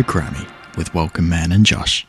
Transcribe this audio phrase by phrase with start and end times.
[0.00, 2.06] to Grammy with Welcome Man and Josh.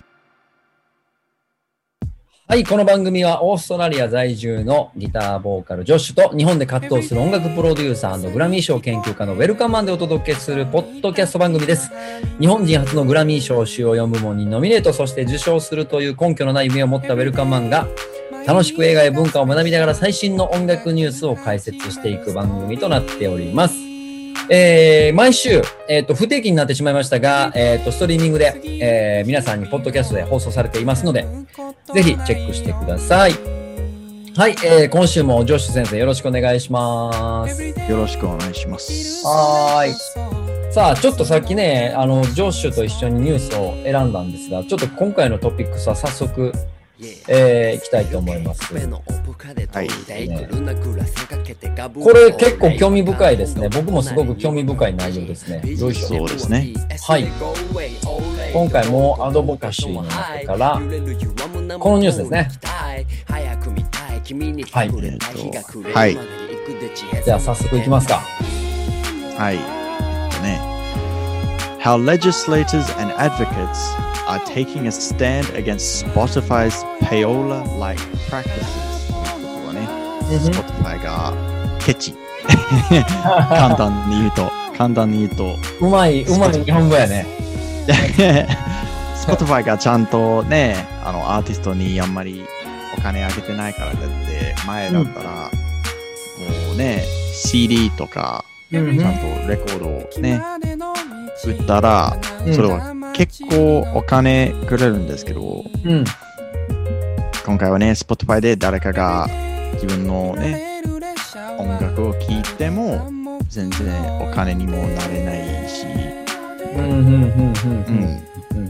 [2.47, 11.91] はい、この番組はオーストラリア在住のギターボーカルジョッシュと日本で活動する音楽プロデューサーグラミー賞研究家のウェルカムマンでお届けするポッドキャスト番組です。
[12.39, 17.87] 日本人初のグラミー賞主要4部門にノミネート、そして受賞するという根拠のない夢を持ったウェルカムマンが
[18.45, 23.90] 楽しく映画や文化を学びながら最新の音楽ニュースを解説していく番組となっております。
[24.53, 31.25] えー毎週、えっ、と、不定期になってしまいましたが、えっ、と、ストリーミングで、えー皆さんにポッドキャストで放送されていますので、
[31.93, 33.31] ぜひチェックしてください。
[34.35, 37.63] はい、えー今週もジョッシュ先生よろしくお願いします。
[37.63, 39.25] よろしくお願いします。
[39.25, 40.73] はーい。
[40.73, 46.51] さあ、ちょっとさっきね、あの、ジョッシュと一緒にニュースを選んだんですが、ちょっと今回のトピックスは早速、
[47.27, 48.73] えー、いきたいと思います。
[48.73, 48.87] はい
[52.03, 53.69] これ結構興味深いですね。
[53.69, 55.61] 僕もすごく興味深い内容ですね。
[55.75, 56.07] よいしょ。
[56.07, 56.73] そうですね。
[57.07, 57.27] はい。
[58.53, 60.81] 今回もアドボカシーの中から、
[61.79, 62.49] このニュースですね。
[64.71, 64.89] はい。
[64.89, 65.17] えっ
[65.83, 66.17] とはい。
[67.25, 68.21] じゃあ早速いきますか。
[69.37, 69.80] はい。
[71.81, 71.87] ね。
[71.87, 73.93] How legislators and advocates
[74.27, 79.07] are taking a stand against Spotify's payola-like practices.
[79.07, 79.87] ということはね、
[80.29, 81.33] Spotify が
[81.79, 82.15] ケチ。
[83.49, 87.25] 簡単に言うと、簡単に言うと、うまい、うまい日本語やね。
[89.15, 92.45] Spotify がちゃんとね、あの、アーティストにあんまり
[92.97, 100.41] お金あげてないからだって、前だったら、もうね、CD とか、うんちゃんとレコードをね、
[101.49, 106.03] 売ったら、うんそれは結構お金くれるんですけど、うん。
[107.45, 109.27] 今回はね、Spotify で誰かが
[109.73, 110.81] 自分のね、
[111.57, 113.11] 音楽を聴いても、
[113.49, 115.35] 全然お金にもなれな
[115.65, 115.85] いし、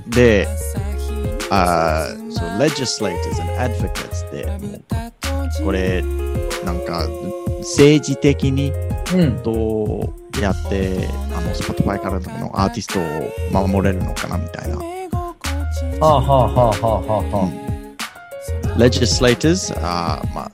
[0.10, 0.48] で、
[1.50, 4.48] あーそう、legislators and advocates で、
[5.64, 6.02] これ、
[6.66, 7.08] なんか、
[7.60, 8.74] 政治的に
[9.14, 9.44] うん。
[9.44, 14.78] どうやって、あの、Spotify からのアーティストを守れるのかなみたいな。
[14.78, 14.86] は
[16.02, 17.72] あ、はあ、はあ、はあ、はあ、は
[18.78, 20.52] legislators、あーまあ、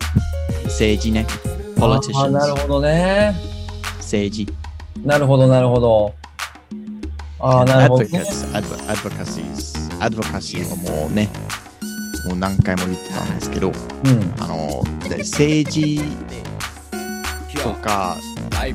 [0.65, 1.25] 政治ね。
[1.79, 1.85] あ。
[1.85, 1.87] あ
[2.29, 3.35] なる politicians、ほどね。
[3.97, 4.47] 政治。
[5.05, 6.13] なるほど、なるほど。
[7.39, 8.09] ああ、なるほど、ね。
[8.19, 9.99] advocates、adv- advocacies。
[9.99, 11.29] advocacy はもうね、
[12.27, 14.33] もう何回も言ってたんですけど、うん。
[14.39, 16.01] あの、で政治
[17.63, 18.17] とか、
[18.59, 18.73] あの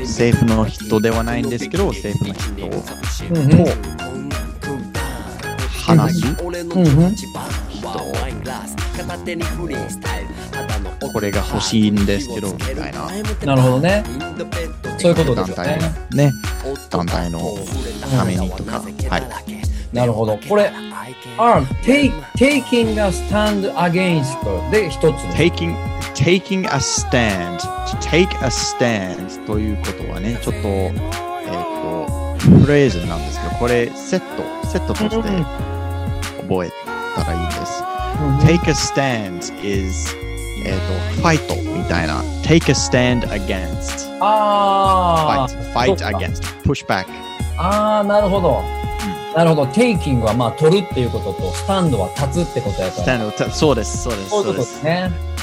[0.00, 2.52] 政府の人ではないんですけど、政府の人
[3.34, 3.66] うん、うん。
[5.84, 6.26] 話す？
[6.26, 7.14] うん、うん。
[11.12, 13.10] これが欲しいんですけど、みたいな
[13.44, 14.04] なるほどね。
[14.98, 15.92] そういうことですよ団体ね。
[16.12, 16.32] ね、
[16.90, 17.58] 団体の
[18.16, 19.22] ためにとか、はい。
[19.92, 20.38] なるほど。
[20.48, 20.72] これ、
[21.36, 25.34] あ、take, taking a stand against で一つね。
[25.36, 25.76] taking,
[26.14, 35.16] taking a stand, to take a stand ということはね、ちょっと、えっ、と、フレーズなんですけど、これセット、セットとして
[36.42, 36.72] 覚え
[37.16, 37.82] たらいいです。
[38.46, 40.14] take a stand is
[40.64, 42.22] えっ、と、ファイトみたいな。
[42.42, 44.08] take a stand against.
[44.20, 46.42] あ fight, そ fight うか against.
[46.62, 47.06] push back.
[47.56, 48.62] あ、ああ、なるほど。
[49.36, 49.64] なるほど。
[49.72, 53.18] taking はまあ取るっていうことと、スタンドは立つってことやから。
[53.18, 54.30] stand たそうです、そうです。
[54.30, 55.33] そういうことですね。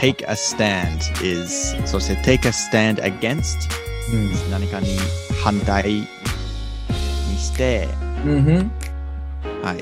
[0.00, 3.70] Take a stand is そして take a stand against
[4.12, 4.88] うん何かに
[5.42, 6.06] 反対に
[7.38, 7.88] して、
[8.24, 8.70] うんうん
[9.62, 9.78] はい。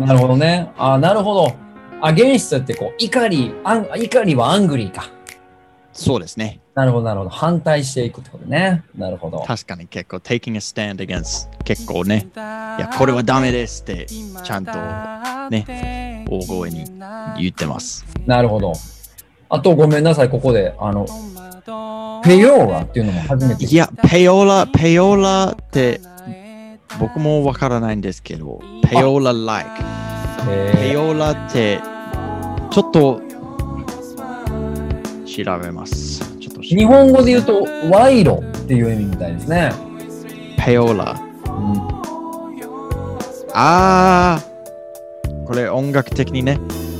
[0.00, 0.70] なるほどね。
[0.76, 1.56] あーなるほど。
[2.00, 5.10] アゲンストってこう、怒り、怒りはアングリーか。
[5.96, 6.60] そうですね。
[6.74, 7.30] なるほど、なるほど。
[7.30, 8.84] 反対していくってことね。
[8.96, 9.40] なるほど。
[9.40, 14.72] 確かに結構 taking a stand against 結構ね、いや、これはダメですってちゃんと
[15.50, 16.84] ね、大声に
[17.38, 18.04] 言ってます。
[18.26, 18.72] なるほど。
[19.48, 20.74] あと、ごめんなさい、ここで。
[20.78, 21.06] あの、
[22.24, 23.64] ペヨーラっていうのも初めて。
[23.64, 26.00] いや、ペオラ、ペオラって
[27.00, 28.60] 僕もわからないんですけど、
[28.90, 29.96] ペオラ like。
[30.46, 31.80] ペえオラって
[32.70, 33.20] ちょっと
[35.35, 36.19] 調べます。
[36.39, 39.71] ちょっとー日本語で言うと、賄賂っていう意味みたいですね。
[40.57, 41.19] ペオラ。
[41.45, 41.49] う
[41.87, 42.01] ん
[43.53, 46.59] あー、これ音楽的にね。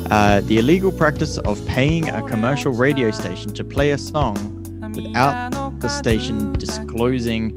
[0.09, 4.35] Uh, the illegal practice of paying a commercial radio station to play a song
[4.93, 7.53] without the station disclosing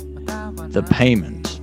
[0.69, 1.61] the payment.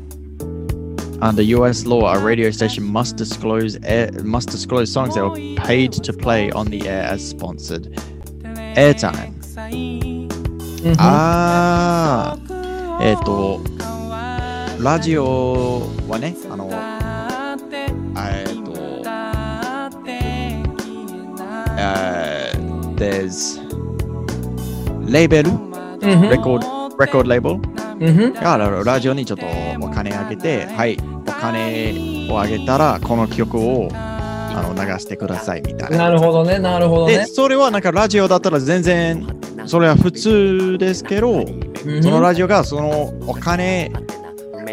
[1.22, 5.94] Under US law, a radio station must disclose air, must disclose songs that were paid
[5.94, 7.98] to play on the air as sponsored
[8.77, 9.33] Airtime.
[10.85, 10.95] うん。
[10.99, 12.37] あ
[13.01, 13.61] えっ、と、
[14.81, 16.71] ラジオはね、あの、
[18.17, 19.03] えっ、と、
[21.79, 23.61] えー there's
[25.11, 26.29] レーベル、うん。
[26.29, 27.51] レコード、レコードレーベ
[28.79, 29.47] ルラジオにちょっと
[29.81, 33.89] お金あげて、はい、お金をあげたら、この曲を
[34.57, 35.99] あの流してくださいみたいな。
[35.99, 37.27] なるほどね、なるほどで、ね。
[37.27, 39.27] それはなんかラジオだったら全然、
[39.67, 43.93] それは普通ですけど、うんそのラジオがそのお金、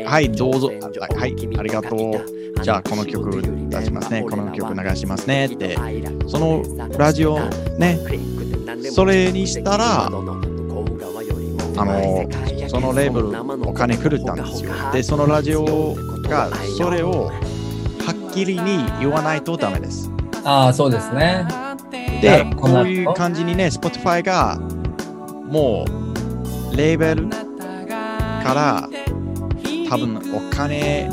[0.06, 2.44] はい、どうぞ、あはい、ありがとう。
[2.63, 5.75] じゃあこの曲出しますね、この曲流しますねって、
[6.27, 6.63] その
[6.97, 7.39] ラジオ
[7.77, 8.00] ね、
[8.91, 10.21] それにしたら、あの、
[12.68, 14.71] そのレーベルお金くれたんですよ。
[14.91, 17.31] で、そのラジオがそれを
[18.33, 20.09] きりに言わないとダメです。
[20.44, 21.45] ああ、そうですね。
[22.21, 24.57] で、こどういう感じにね、Spotify が
[25.45, 25.85] も
[26.71, 28.89] うレーベルから
[29.89, 31.09] 多分お金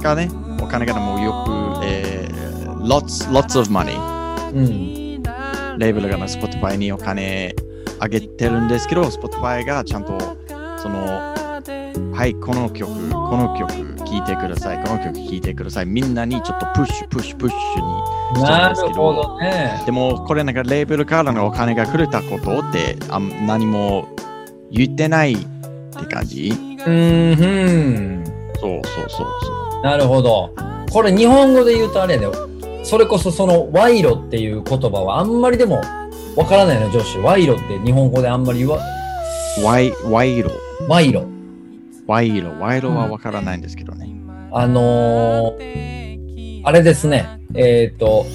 [0.00, 0.30] がね、
[0.62, 1.44] お金がもうよ
[1.80, 3.96] く、えー、lots, lots of money
[4.52, 5.22] うん。
[5.78, 7.54] レーベルが、ね、Spotify にお金
[7.98, 10.18] あげてるんですけど、Spotify がちゃんと
[10.78, 11.34] その、
[12.12, 17.58] はい、この曲、この曲聴いてください、この曲聴いてください、みんなにちょっとプッシュ、プッシュ、プッシュ
[18.32, 19.82] にしてなるるんですけど、ほどね。
[19.84, 24.08] でもこれなんかレーベルからのお金がくれたことってあん何も
[24.70, 26.52] 言ってないって感じ？
[26.86, 28.24] うん、うん。
[28.58, 29.28] そうそうそう
[29.72, 30.50] そなるほど。
[30.90, 32.32] これ日本語で言うとあれだよ。
[32.82, 35.80] それこそその賄賂っていう言葉はあんまりでも
[36.36, 37.18] わからないの、女子。
[37.18, 38.78] 賄賂って日本語であんまり言わ、
[39.58, 39.64] う。
[39.64, 40.24] ワイ、ワ
[42.06, 42.08] 賄賂。
[42.08, 42.60] ワイロ。
[42.60, 44.10] ワイロはわからないんですけどね。
[44.52, 47.40] あのー、あれですね。
[47.54, 48.26] えっ、と、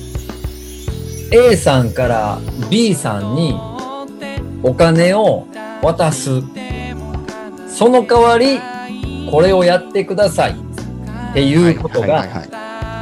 [1.31, 2.39] A さんから
[2.69, 3.56] B さんに
[4.63, 5.47] お金を
[5.81, 6.41] 渡す。
[7.68, 8.59] その代わり、
[9.29, 12.27] これをやってくださいっていうことが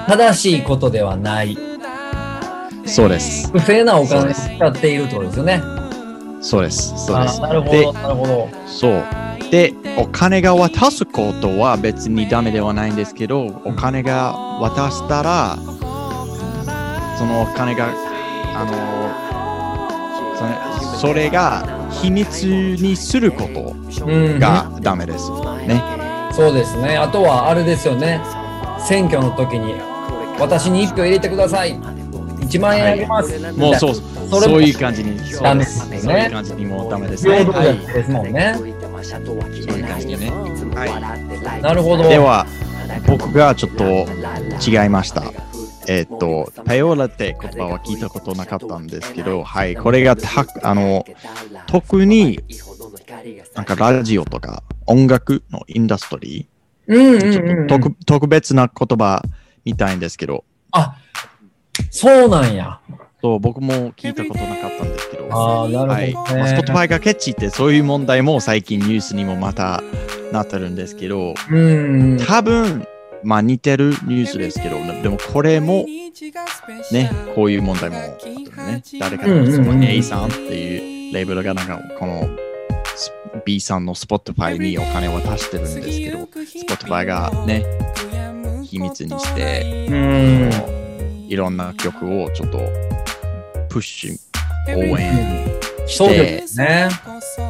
[0.07, 1.55] 正しいことではない。
[1.55, 1.69] はい
[2.89, 3.51] そうです。
[3.51, 5.61] 不正なお金を使っているってことですよね。
[6.41, 7.05] そうです。
[7.05, 7.47] そうですあ。
[7.47, 8.49] なるほでど、なるほど。
[8.65, 9.03] そう。
[9.51, 15.57] で、お金が渡すことは別にダメではないんですけど、お金が渡したら、
[17.17, 17.89] そのお金が、
[18.55, 19.19] あの、
[20.37, 23.43] それそれが秘密にするこ
[23.97, 25.29] とうん、がダメです。
[25.67, 25.81] ね。
[26.31, 26.97] そうですね。
[26.97, 28.21] あとはあれですよね。
[28.79, 29.75] 選挙の時に、
[30.39, 31.75] 私に一票入れてください。
[31.75, 33.37] 1万円あげます。
[33.53, 33.95] もうそう、
[34.29, 37.43] そういう感じに、そうでですすねそういう感じにもうダメですね。
[37.43, 37.93] はい。
[37.93, 38.78] ですもんね。
[39.03, 40.31] そういう感じにね。
[40.31, 42.05] はなるほど。
[42.05, 42.09] い。
[42.09, 42.45] では、
[43.07, 44.07] 僕がちょっと
[44.65, 45.23] 違いました。
[45.87, 51.03] えっと、パヨーラって言葉は聞いたことなかったんですけど、はい、これがたあの
[51.65, 52.39] 特に
[53.55, 56.47] なんかラジオとか音楽のインダストリ
[56.85, 59.23] うんうんー、ちょうん、っと特特別な言葉
[59.65, 60.95] みたいんですけど、あ、
[61.89, 62.79] そうなんや。
[63.21, 66.11] そう僕も聞いたことなかったんですけど、ああ、なはい。
[66.11, 66.57] るほどまあ、ね。
[66.57, 69.83] Spotify がケチってそういう問題も最近ニュースにもまた
[70.31, 72.17] なってるんですけど、うん。
[72.25, 72.87] 多分、
[73.23, 75.85] まあ似てるニュースですけど、でもこれも
[76.91, 78.27] ね、こういう問題もあった
[78.61, 78.83] のね。
[78.99, 82.29] 誰かうんうんうんその A さんっていうレーベルがなんかこの
[83.45, 87.65] B さんの Spotify にお金を渡してるんですけど、Spotify がね、
[88.63, 90.49] 秘密にして、うん。
[91.27, 92.57] いろんな曲をちょっと
[93.69, 94.17] プッシュ、
[94.77, 95.45] 応援
[95.87, 96.89] しそうてで、すね。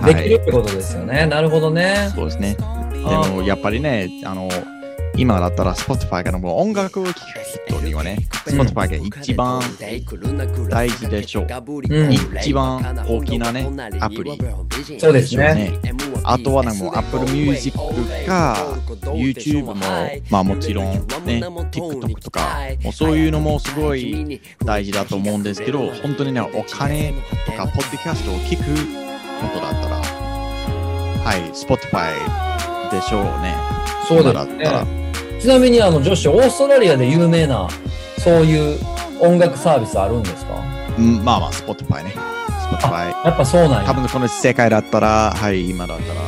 [0.02, 1.26] はいできるってことですよね。
[1.26, 2.12] なるほどね。
[2.16, 2.56] そうですね。
[2.56, 2.64] で
[3.06, 4.50] あもやっぱりね、あの、
[5.18, 7.18] 今だったら Spotify がもう音楽を聴く
[7.68, 9.62] 人にはね、うん Spotify が一番
[10.70, 11.48] 大事でしょう。
[11.90, 13.68] うん一番大きなね、
[14.00, 14.38] アプリ
[15.00, 15.36] そうでです。
[15.38, 15.80] ね。
[16.24, 17.78] あとはなんかもう Apple Music
[18.30, 18.56] か
[19.04, 19.76] YouTube も、
[20.30, 20.94] まあもちろん
[21.26, 27.14] ね、TikTok とか、もうそういうのもすごい大事だと思うんですけど、本当にね、お金
[27.46, 28.64] とか、ポッドキャストを聞く
[29.42, 32.14] ことだったら、はい、Spotify
[32.92, 33.56] でしょうね。
[34.08, 34.86] そうだったら。
[34.86, 35.12] ね。
[35.40, 37.68] ちなみにあの女子、オーストラリアで有名な
[38.20, 38.80] そういう
[39.22, 40.56] 音楽サービスあるんですか？
[40.98, 42.14] うんまあまあ、Spotify ね。
[42.72, 43.26] Spotify。
[43.26, 43.86] やっぱそうなんや。
[43.86, 46.20] 多分この世界だったら、はい、今だったら、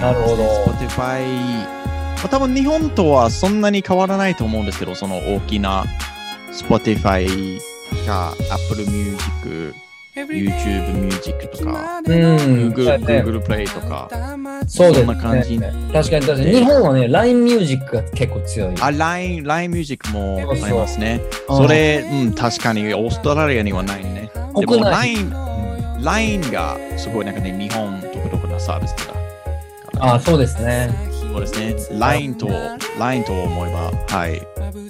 [0.00, 5.84] なるほど Spotify、まあ、多分日本とはそんなに変わらないと思うんですけど、その大きな
[6.52, 7.60] Spotify
[8.06, 9.74] か Apple Music、
[10.14, 12.72] YouTube Music とか、うん。
[12.72, 14.08] Google, ね Google Play とか、
[14.66, 15.72] そうですそんな感じね。
[15.92, 16.52] 確かに確かに。
[16.56, 18.74] 日本はね、LINE ミュージックが結構強い。
[18.80, 21.20] あ、LINE、LINE Music もありますね。
[21.46, 24.30] そうそれ、うん、確かにオーストラリアにはないね。
[24.56, 25.32] でも LINE、
[26.02, 29.19] LINE がすごいなんかね、日本、独特なサービスだから。
[30.00, 30.90] ああ、そうですね。
[31.32, 31.60] そうです
[31.92, 31.98] ね。
[31.98, 32.48] LINE と、
[32.98, 34.42] LINE と思えば、はい、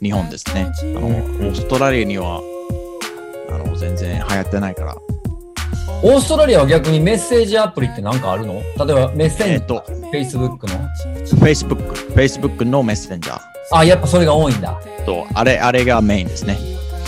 [0.02, 0.70] 日本ですね。
[0.82, 2.40] あの、オーストラリアには、
[3.50, 4.96] あの、全然流行ってないから。
[6.02, 8.54] オーストラリアは逆にメッセージアプリって何かあるの？
[8.54, 8.64] 例え
[8.94, 10.88] ばメッセンジャえっと、ー、Facebook の。
[11.36, 13.40] Facebook、Facebook のメッセンジャー
[13.72, 14.80] あ、やっぱそれが多いんだ。
[15.04, 16.56] と、あれ、あれがメインですね。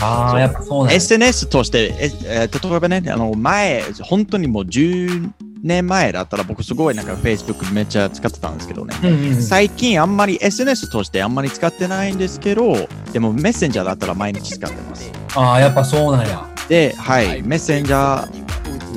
[0.02, 0.94] ああ、やっぱそうなんだ。
[0.94, 5.30] SNS として、ええー例えばね、あの前、本当にもう10
[5.62, 8.96] 年前だったら僕すごいなんか Facebook めっちゃ使ってたんですけどね。
[9.02, 15.10] うんうんうん最近あんまり SNS としてあんまり使ってないんですけど、でもメッセンジャーだったら毎日使ってます。
[15.34, 16.46] ああ、やっぱそうなんや。
[16.68, 18.41] で、はい、メッセンジャー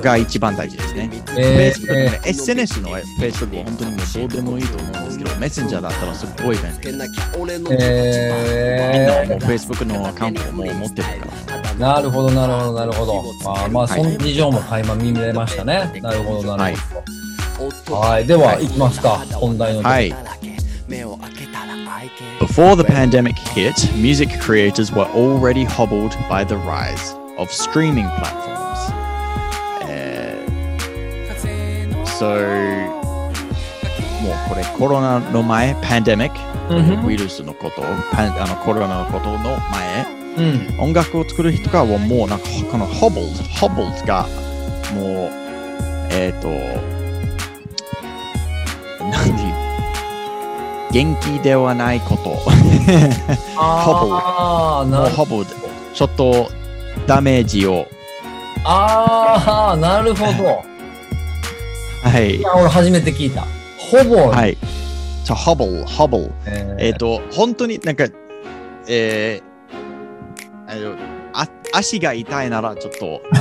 [0.01, 1.09] が一番大事ですね。
[1.37, 6.91] え Facebook ね SNS の Facebook は本当にもうどうでもいいと思うんですけど、メッセンジャーだったらすごい便利。
[6.91, 7.09] みんなは
[9.25, 11.65] もうえ Facebook のアカウントをもう持ってるから。
[11.75, 13.23] ー、なるほど、なるほど、なるほど。
[13.45, 15.99] あーまあ、その事情も垣間見れましたね。
[16.01, 16.75] なるほど、なる
[17.57, 17.95] ほど。
[17.99, 19.23] はい、では、いきますか。
[19.33, 19.83] 本題の。
[19.83, 20.13] はい。
[22.39, 28.64] Before the pandemic hit, music creators were already hobbled by the rise of streaming platforms.
[32.17, 32.25] So,
[34.23, 36.31] もうこれコロナの前、pandemic、
[36.69, 37.81] うんふんウイルスのこと、
[38.11, 40.05] パンあのコロナのことの前、
[40.37, 40.41] う
[40.77, 40.79] ん。
[40.79, 41.95] 音楽を作る人がも
[42.25, 44.25] うなんかこの hobbled、hobbled が
[44.93, 45.31] もう、
[46.11, 46.47] えっ、と、
[49.03, 49.65] なんていう
[50.91, 52.37] 元気ではないこと。
[53.57, 55.41] ああ、もうなるほど。
[55.41, 55.47] hobbled。
[55.93, 56.49] ちょっと
[57.07, 57.87] ダメージを。
[58.63, 60.74] ああ、なるほど。
[62.09, 62.41] はいい。
[62.41, 63.41] や、俺初めて聞いた。
[63.77, 64.29] ほぼ。
[64.29, 64.57] はい。
[65.25, 66.31] と hobble、hobble。
[66.45, 68.05] ええっ、と、本当になんか、
[68.87, 70.97] えー、
[71.33, 73.21] あ足が痛いならちょっと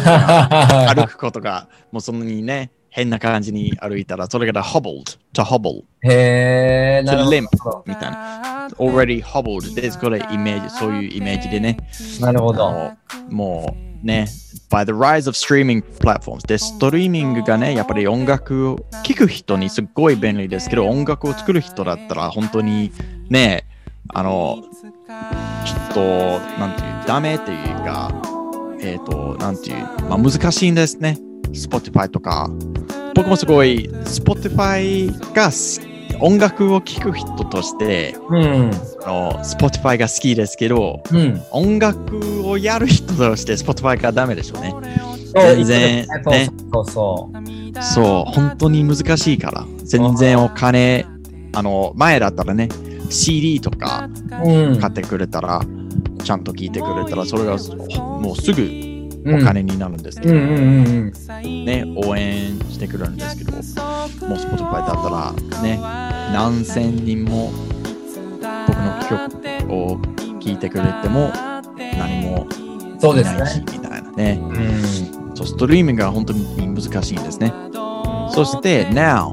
[0.94, 7.85] 歩くことが、もうそんなにね、変な感じに歩いたら、それが hobbled, to hobble, へえ、な to るほ limp ど。
[7.87, 8.68] みたいな。
[8.78, 9.99] already hobbled です。
[9.99, 11.76] これイメージ、そういうイメージでね。
[12.21, 12.92] なるほど。
[13.28, 14.29] もうね、
[14.71, 22.93] by the rise of streaming platforms で、ストリーミングがね、やっぱり音楽を聴く人にすっごい便利ですけど、音楽を作る人だったら本当に
[23.29, 23.67] ね、
[24.13, 24.63] あの、
[25.65, 26.01] ちょっと、
[26.61, 28.11] なんていう、ダメっていうか、
[28.81, 29.77] えっ、と、なんていう、
[30.09, 31.19] まあ難しいんですね。
[31.53, 32.51] Spotify とか。
[33.15, 38.71] 僕もすごい、Spotify が好き音楽を聴く人として、うん。
[39.04, 41.42] あの Spotify が好きですけど、うん。
[41.50, 44.75] 音楽をやる人として Spotify がダメでしょうね。
[45.35, 47.83] 全然ねそうそう。
[47.83, 49.66] そう、本当に難しいから。
[49.85, 51.06] 全然お金、
[51.52, 52.68] あの、前だったらね、
[53.11, 54.09] CD とか
[54.44, 54.80] うん。
[54.80, 55.61] 買ってくれたら、
[56.23, 57.56] ちゃんと聞いてくれたら、それが
[57.99, 58.94] もうすぐうん
[59.26, 65.78] お金になるんですけど、ね、応援してくれるんですけど、もう Spotify だったら、ね、
[66.33, 67.52] 何千人も
[68.66, 69.99] 僕の曲を
[70.40, 71.33] 聴いてくれても、
[71.78, 73.00] 何もうん。
[73.00, 73.64] そうですないしね。
[73.73, 74.38] みたいなね。
[74.40, 75.37] うん。
[75.37, 77.52] そう、ストリーミングが本当に難しいんですね。
[78.31, 79.33] そして、now,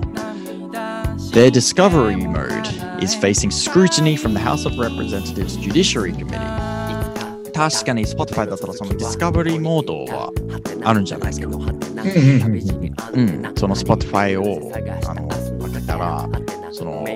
[1.34, 6.81] their discovery mode is facing scrutiny from the House of Representatives Judiciary Committee.
[7.54, 10.32] 確かに Spotify だったらそのディスカバリーモードは
[10.84, 11.48] あるんじゃないですか。
[11.48, 14.72] うんうんうんうん、その Spotify を
[15.08, 16.28] あのかけたら、
[16.72, 17.10] その、は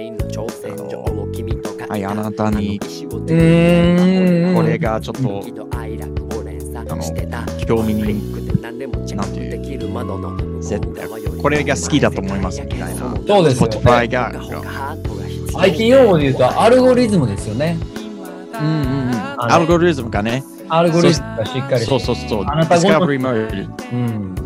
[1.98, 4.56] い、あなたにうーん。
[4.56, 7.01] これがちょっと、あの、
[7.65, 8.36] 興味に、
[9.15, 9.51] なんていう、
[10.62, 11.08] 絶対
[11.42, 13.15] これが好きだと思いますみたいな。
[13.27, 14.32] そうですよね Spotify が、
[15.58, 17.77] IT 用語で言うとアルゴリズムですよね。
[18.60, 21.86] うんうんうん、アルゴリズムがね、アルゴリズムがしっかり。
[21.86, 22.88] そうそうそう、あなたごと。
[22.88, 23.94] Discovery Mode。
[23.94, 23.96] う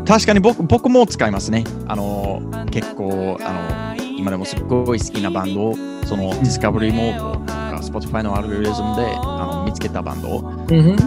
[0.01, 0.05] ん。
[0.05, 1.63] 確かに僕僕も使いますね。
[1.87, 5.75] あの、結構、あの、今でもすっごい好きなバンドを、
[6.05, 10.39] その Discovery モードが Spotify のアルゴリズムであの見つけたバンドを、
[10.69, 10.97] うん。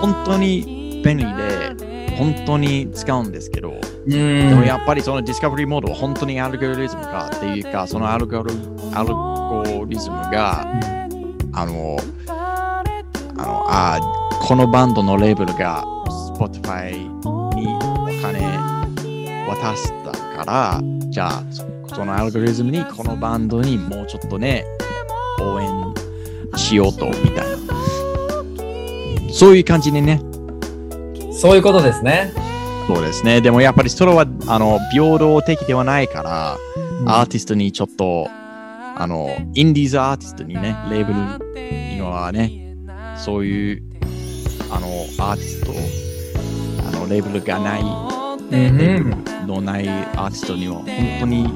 [0.00, 3.74] 本当に便利で、本当に使うんですけど、
[4.06, 4.10] うん。
[4.10, 8.54] でもやっぱりそのディスカバリーモードは本当にアルゴリズムかっていうか、そのアルゴリ
[8.92, 10.64] アルゴリズムが、
[11.58, 11.96] あの、
[12.28, 12.82] あ
[13.36, 14.00] の、あ
[14.40, 15.84] このバンドのレーベルが
[16.36, 16.92] Spotify
[17.56, 18.46] にお金
[19.48, 24.64] 渡したから、じゃあそそのアルゴリズムにこのバンドにもうちょっとね、
[25.40, 25.68] 応援
[26.56, 27.56] しようとみたいな。
[29.32, 30.20] そういう感じにね、
[31.32, 32.32] そういうことですね。
[32.86, 33.40] そうですね。
[33.40, 36.56] でもやっぱりそれはあの平等的ではないから、
[37.06, 38.28] アーティストにちょっと、
[38.98, 42.76] あの、インディーズアーティストにね、レーベルにはね、
[43.16, 43.82] そういう、
[44.70, 44.86] あの、
[45.24, 47.82] アーティスト、あの、レーベルがない
[48.50, 50.86] うんのないアーティストには本
[51.20, 51.54] 当に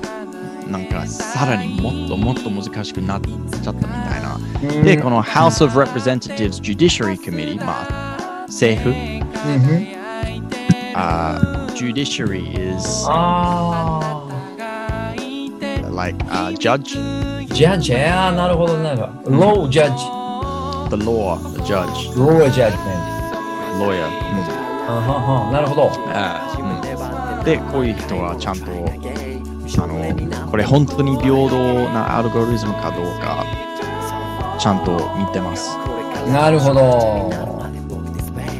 [0.70, 4.36] なんかさらにもっともっと難しくなっちゃったみたいな。
[4.36, 4.84] うん。
[4.84, 9.00] で、この House of Representatives Judiciary Committee、まあ、政府、うんう
[9.80, 9.86] ん。
[10.94, 14.28] あ Judiciary is あ
[15.94, 17.31] like a judge, あ。
[17.52, 19.30] ジャッジ、ああ、なるほど、なるほど。
[19.30, 20.22] ロージャッジ。
[20.92, 23.12] the law, the judge, ロージャッジメン
[23.78, 24.08] lawyer.
[24.46, 24.92] ト。
[24.92, 25.90] はははなるほど。
[26.08, 31.58] あーで、こういう人はちゃんと、あの、これ本当に平等
[31.92, 33.44] なアルゴリズムかどうか、
[34.58, 35.76] ちゃんと見てます。
[36.30, 37.32] なるほど。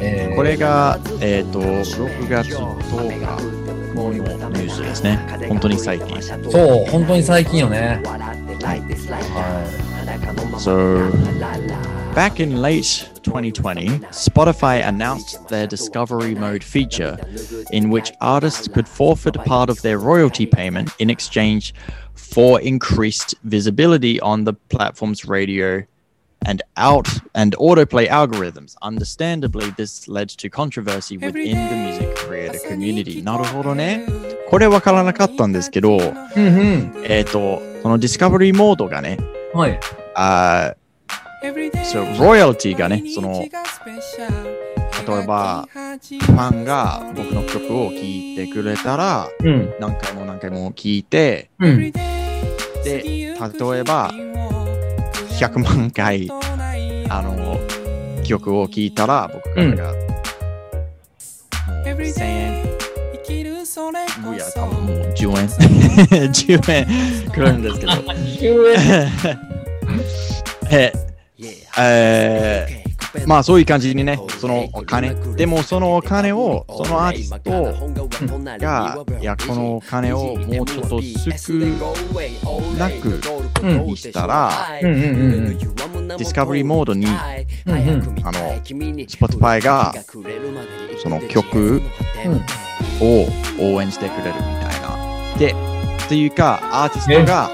[0.01, 5.19] えーこれが、えっ、と、6月10日のニュースですね。
[5.47, 6.21] 本当に最近。
[6.21, 8.01] そう、本当に最近よね。
[10.59, 11.11] So,
[12.15, 17.17] back in late 2020, Spotify announced their Discovery Mode feature,
[17.71, 21.73] in which artists could forfeit part of their royalty payment in exchange
[22.13, 25.83] for increased visibility on the platform's radio
[26.45, 28.75] and out and autoplay algorithms.
[28.81, 33.23] Understandably, this led to controversy within the music creator community.
[33.23, 34.05] なるほどね。
[34.49, 35.99] これわからなかったんですけど。
[36.35, 39.17] えっ、と、そのディスカバリーモードがね、
[39.53, 39.79] はい。
[40.15, 40.75] あ
[41.83, 43.49] そう、ロイヤリティがね、その、例
[45.23, 49.73] えば、ファンが僕の曲を聴いてくれたら、うん。
[49.79, 51.91] 何回も何回も聴いて、うん。
[51.91, 53.33] で、例
[53.79, 54.11] えば、
[55.39, 56.29] 100万回、
[57.09, 57.59] あの、
[58.23, 59.99] 曲を聴いたら、僕からが、も
[61.91, 62.63] う1000円、
[64.33, 65.47] いや、多分もう10円、
[66.31, 66.71] 10
[67.25, 67.31] 円。
[67.31, 69.11] くれるんですけど、10円。
[70.71, 70.93] え、
[71.79, 72.92] えー
[73.27, 77.51] まあそういう感じにね、そのお金、でもそのお金を、そのアーティスト
[78.59, 81.53] が、いや、このお金をもうちょっと少
[82.77, 83.21] なく
[83.61, 83.85] うん。
[83.85, 85.05] にしたら、うんうんうんう
[85.51, 85.57] ん。
[86.07, 88.19] ディスカバリーモードに、うんうん。
[88.23, 89.93] あの、Spotify が、
[91.01, 91.81] その曲
[92.99, 93.27] を
[93.59, 95.37] 応援してくれるみたいな。
[95.37, 95.55] で、
[96.05, 97.49] っていうか、アーティストが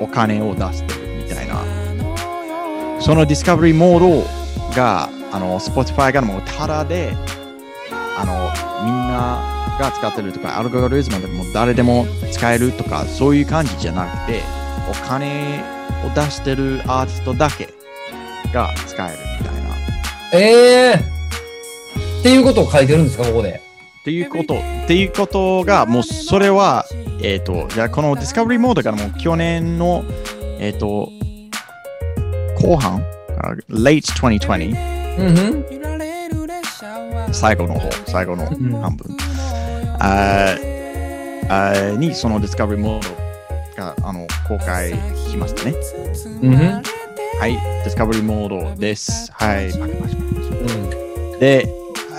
[0.00, 0.99] お金を出して。
[3.00, 7.16] そのディスカバリーモードが、あの、Spotify がもうタダで、
[8.16, 8.32] あの、
[8.84, 14.42] みんなが使ってるとか、アルゴリズムでも誰でも使えるとか、そういう感じじゃなくて、
[14.90, 15.64] お金
[16.04, 17.68] を出してるアーティストだけ
[18.52, 19.70] が使えるみたいな。
[20.32, 20.94] ええ
[22.20, 23.60] っていうことを書いてるんですか、ここで。
[24.00, 26.84] っていうこと、っていうことが、もうそれは、
[27.22, 30.04] えっ、と、じゃあこのディスカバリーモードからもう去年の、
[30.58, 31.10] えっ、と、
[32.62, 33.02] 後半、
[33.38, 34.74] あ late 2020、
[35.18, 35.40] うんう
[37.28, 37.34] ん。
[37.34, 38.48] 最後の方、最後のん
[38.80, 39.16] 半分、
[39.98, 43.08] あーあーにそのディスカバリーモー
[43.76, 45.74] ドがあの公開しましたね。
[46.42, 46.82] うんうん。
[47.40, 49.32] はい、ディスカバリーモードです。
[49.32, 50.16] はい、パチパチパチ
[50.74, 51.38] うん。
[51.40, 51.68] で、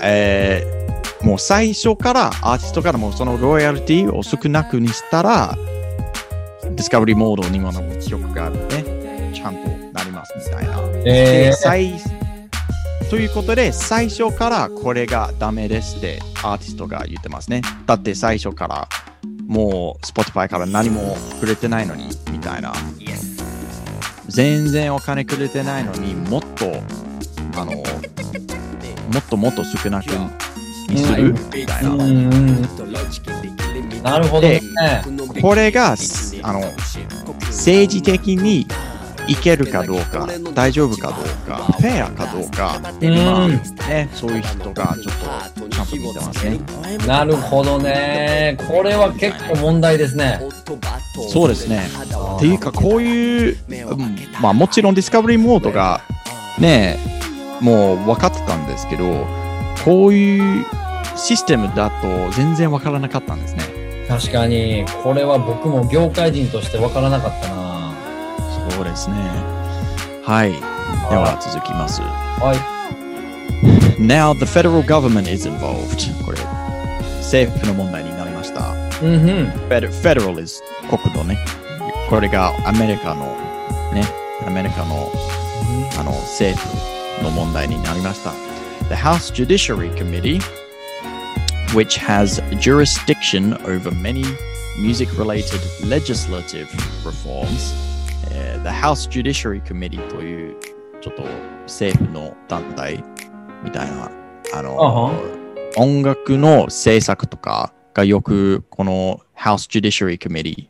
[0.02, 0.82] えー
[1.24, 5.56] もう最初からアーティストからもそのロイヤリティを少なくにしたら、
[6.64, 8.81] ディスカバリーモードにも曲がね、
[11.04, 11.94] えでえ最
[13.10, 17.62] ということで、最初からこれがダメですってアーティストが言ってますね。
[17.86, 18.88] だって最初から
[19.48, 22.74] もう Spotify から何もくれてないのにみたいな。
[24.30, 26.72] 全然お金くれてないのにもっと
[27.60, 27.84] あのも
[29.20, 30.06] っともっと少なく
[30.88, 31.96] にするみたいな。
[34.04, 34.62] なるほどね。
[35.42, 36.62] これがすあの
[37.48, 38.66] 政治的に
[39.32, 46.60] いけるかどうか、大丈夫かどうか、フェアかどうか、うんまあね、そういう人がちょっとちゃんと見てますね。
[47.08, 48.58] なるほどね。
[48.68, 50.42] これは結構問題ですね。
[51.30, 51.88] そうですね。
[52.36, 56.02] っていうか、こういう、うんまあもちろんディスカバリーモードが
[56.60, 56.98] ね、
[57.62, 59.26] もう分かってたんですけど、
[59.86, 60.66] こういう
[61.16, 63.62] システムだと全然分からなかったんですね。
[64.10, 67.71] 確かに、これは僕も業界人としてわからなかったな。
[68.81, 69.17] そうですね。
[70.25, 70.53] はい。
[71.11, 72.01] では続きます。
[72.03, 72.77] はい。
[74.01, 76.25] Now the federal government is involved.
[76.25, 76.39] これ、
[77.21, 78.73] 政府の問題になりました。
[79.03, 79.49] うんうん。
[79.69, 81.39] Fed- Federal is 国土ね。
[82.09, 83.37] これがアメリカの
[83.93, 84.05] ね、
[84.47, 85.11] アメリカの
[85.99, 88.33] あの政府の問題になりました。
[88.89, 90.41] The House Judiciary Committee,
[91.75, 94.23] which has jurisdiction over many
[94.81, 96.69] music related legislative
[97.05, 97.75] reforms,
[98.41, 100.57] えー The House Judiciary Committee という
[101.01, 101.23] ちょっと
[101.63, 103.03] 政府の団体
[103.63, 104.11] みたいな、
[104.55, 105.13] あの、あは
[105.77, 110.69] 音楽の制作とかがよくこの House Judiciary Committee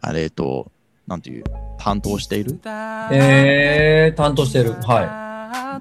[0.00, 0.70] あれと、
[1.06, 1.44] なんていう、
[1.78, 4.72] 担当しているえー、担当してる。
[4.82, 5.80] は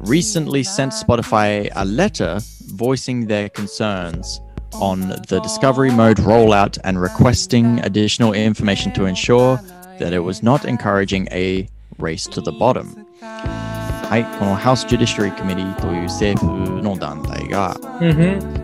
[0.00, 2.38] recently sent Spotify a letter
[2.74, 4.40] voicing their concerns
[4.80, 9.60] on the Discovery Mode rollout and requesting additional information to ensure
[9.99, 11.67] that it was not encouraging a
[11.99, 13.05] race to the bottom.
[13.21, 17.75] はい、この House Judiciary Committee という政府の団体が。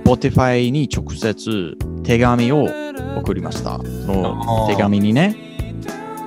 [0.03, 2.67] Spotify に直接手紙を
[3.17, 3.77] 送りました。
[3.77, 5.35] その手紙にね、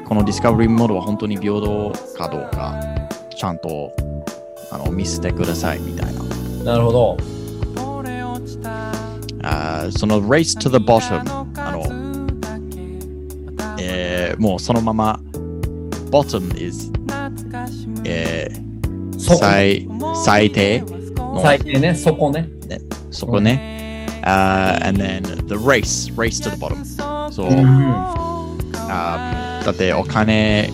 [0.08, 2.74] この Discovery モードは本当に平等かどうか、
[3.36, 3.92] ちゃんと
[4.70, 6.22] あの見せてくださいみたいな。
[6.64, 7.16] なるほど。
[9.44, 11.22] あーその Race to the Bottom、
[11.60, 12.01] あの、
[13.92, 15.20] えーもうそのまま
[16.10, 16.90] Bottom is、
[18.04, 19.88] えーそこ最
[20.24, 20.80] 最低
[21.16, 22.48] の最低ね、そこね。
[23.10, 24.06] そこね。
[24.24, 26.84] あー and then the race, race to the bottom.
[27.30, 27.46] そう。
[27.48, 27.64] うん
[28.74, 30.70] あーだってお金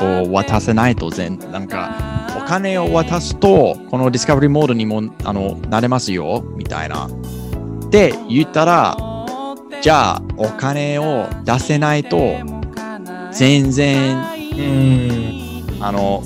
[0.00, 7.06] を渡せないと全なんかお金を渡すとこのディスカバリーモードにもあのなれますよみたいな。
[7.06, 7.10] っ
[7.90, 8.96] て言ったら
[9.84, 12.16] じゃあお金を出せないと
[13.32, 14.62] 全然う
[15.76, 15.76] ん。
[15.78, 16.22] あの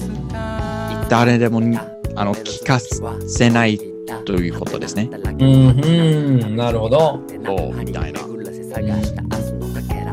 [1.09, 3.81] 誰でもにあの聞かせない
[4.25, 5.11] ということですね。
[5.13, 7.21] うん、うん、なるほど。
[7.45, 8.21] そうみたいな。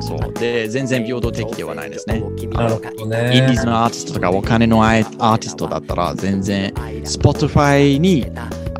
[0.02, 2.22] そうで全然平等的ではないですね。
[2.50, 3.60] なるほどインディねー。
[3.60, 8.26] ズのアーティストとかお金のアーアーティストだったら全然 Spotify に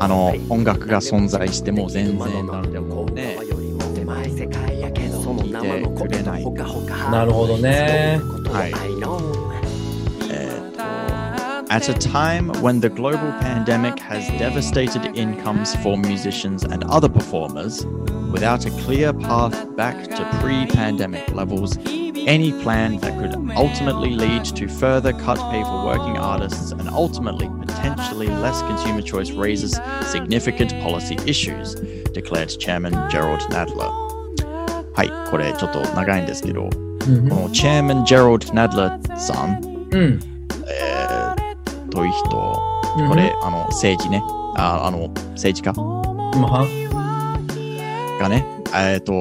[0.00, 3.38] あの音楽が存在しても全然なんでもね
[6.05, 6.45] くれない。
[7.11, 8.19] なるほどね。
[8.49, 8.71] はい。
[8.71, 9.41] えーと
[11.71, 17.85] At a time when the global pandemic has devastated incomes for musicians and other performers,
[18.33, 21.77] without a clear path back to pre pandemic levels,
[22.27, 27.49] any plan that could ultimately lead to further cut pay for working artists and ultimately
[27.65, 31.75] potentially less consumer choice raises significant policy issues,
[32.11, 34.04] declared Chairman Gerald Nadler.
[34.96, 40.20] はい、これちょっと長いんですけど、うんこのチェアマン・ジェロード・ナドラさん、うん。
[40.66, 42.62] えー、という人、
[42.98, 44.22] うんこれ、あの政治ね、
[44.56, 45.72] ああの政治家
[46.34, 46.66] 今は
[48.18, 49.12] がね、えっ、と、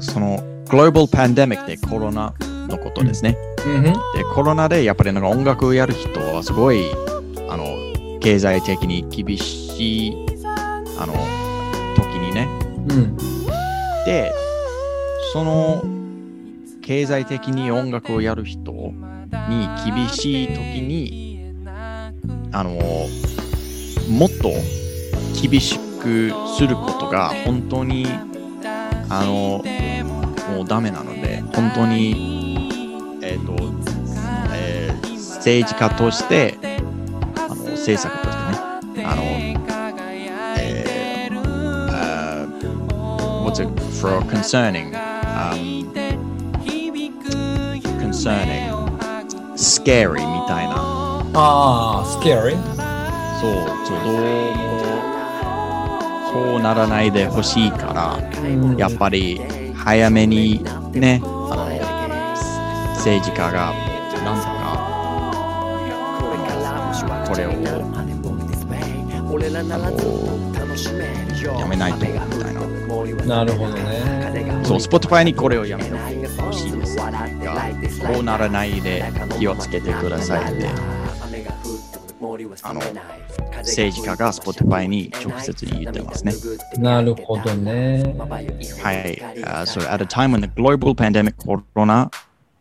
[0.00, 2.34] そのグローバルパンデミックでコロナ
[2.68, 3.36] のことですね。
[3.64, 3.82] うんうん。
[3.84, 3.92] で、
[4.34, 6.82] コロナでやっぱりなんか音楽をやる人はすごい、
[7.48, 10.26] あの、経済的に厳しい、
[10.98, 11.14] あの、
[11.94, 12.48] 時にね。
[12.88, 13.16] うん。
[14.04, 14.32] で、
[15.32, 15.82] その
[16.82, 21.54] 経済的に音楽をやる人に厳しい時に、
[22.52, 22.72] あの、
[24.10, 24.50] もっと
[25.40, 28.06] 厳しくすることが本当に、
[29.08, 29.64] あの、
[30.54, 33.56] もうダメなので、本当に、えっ、と、
[34.52, 36.56] えー政治家として、
[37.34, 38.36] あの、政策とし
[38.94, 39.22] てね、あの、
[40.58, 41.40] えー
[41.90, 43.68] あー what's it
[44.00, 45.01] for concerning
[48.22, 48.70] concerning
[49.56, 50.76] scary みたいな。
[51.34, 52.58] ああ、スケアリー
[53.40, 54.14] そうどう
[54.54, 54.70] も
[56.32, 58.20] そうならないでほしいから
[58.78, 59.40] やっぱり
[59.74, 63.74] 早めにねあの政治家が
[64.24, 64.62] なんとか
[67.28, 68.12] これをあの
[71.58, 72.62] やめないとみたいな。
[73.26, 73.82] なるほどね。
[74.64, 76.21] そう、Spotify にこれをやめてほしい。
[76.21, 76.21] ですが、
[78.06, 79.04] こうならないで
[79.38, 80.68] 気をつけてくださいって、
[82.62, 82.80] あの、
[83.58, 86.32] 政治家が Spotify に直接に言ってますね。
[86.78, 88.14] なるほどね。
[88.18, 89.16] はい。
[89.42, 92.10] Uh, so at a time when the global pandemic コロナ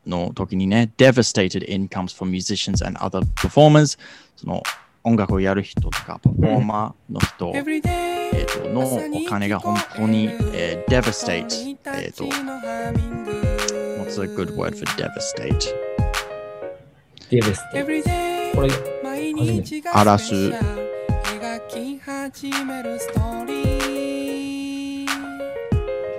[0.05, 3.97] の時にね、devastated incomes for musicians and other performers
[4.35, 4.63] その
[5.03, 12.25] 音楽をやる人とか、パフォーマーの人、えーとのお金が本当に、えー devastate、えーと、
[14.11, 15.73] What's a good word for devastate?
[17.29, 17.81] ディベステ。
[18.53, 18.81] これ、初
[19.41, 19.81] めて。
[19.89, 20.51] 荒らす、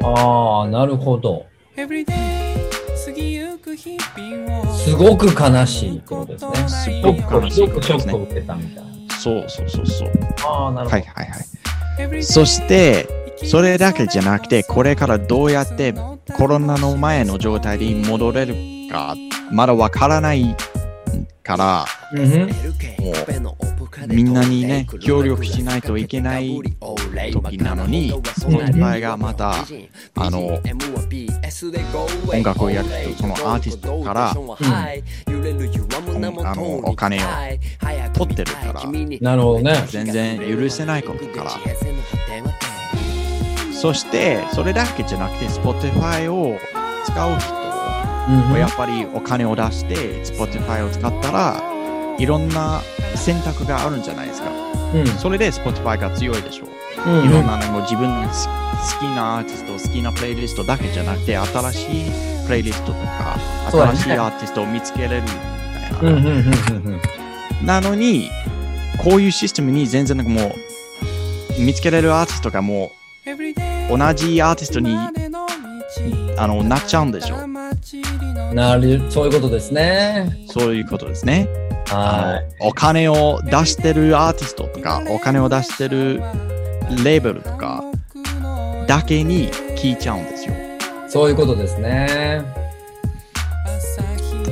[0.03, 1.45] ああ、なるほど。
[1.77, 1.87] す
[4.97, 6.57] ごく悲しいってことですね。
[6.65, 8.11] すごく悲しいことですね。
[8.11, 8.91] ックを受けたみたいな。
[9.17, 10.13] そうそうそうそう。
[10.47, 10.99] ああ、なるほど。
[10.99, 11.37] はいはいは
[12.17, 12.25] い。
[12.25, 13.07] そして、
[13.45, 15.93] それだけじゃなくて、これからどうやって
[16.37, 18.55] コロナの前の状態に戻れる
[18.91, 19.15] か、
[19.51, 20.57] まだわからない
[21.43, 22.29] から、うん
[22.99, 23.73] もう
[24.09, 26.61] みんなにね、協力しないといけない
[27.33, 30.61] 時なのに、Spotify がまた、あの、
[32.29, 34.35] 音楽をやる人、そのアーティストから、あ
[36.55, 37.21] のお金を
[38.15, 38.83] 取ってるから、
[39.21, 39.85] なるほどね。
[39.89, 41.51] 全然許せないことから。
[43.83, 46.57] そして、それだけじゃなくて、Spotify を
[47.05, 51.61] 使う人うんはやっぱりお金を出して、Spotify を使ったら、
[52.17, 52.81] いろんな
[53.17, 54.51] 選択があるんじゃないですか。
[54.95, 57.11] うんそれで Spotify が強いでしょう。
[57.11, 58.31] うんいろんなね、もう自分の好
[59.01, 63.37] きなアーティスト、好きなプレイリストだけじゃなくて、新しいプレイリストとか、
[63.73, 66.01] 新しいアーティストを見つけれるみたいな。
[66.03, 66.39] うんうんうんうんう
[66.99, 67.01] ん
[67.67, 68.31] なのに、
[69.03, 70.55] こういうシステムに全然なんかも
[71.59, 74.97] う、見つけれるアーティストがもう、同じアーティストに
[76.37, 78.55] あのなっちゃうんでしょう。
[78.55, 80.47] なる、そういうことですね。
[80.51, 81.49] そういうことですね。
[81.91, 86.19] あはのお金を出してるアーティストとか、お金を出してる
[87.05, 87.85] レーベルとか
[88.87, 90.55] だけに聞いちゃうんですよ。
[90.55, 91.11] い。
[91.11, 92.43] そういうことですね。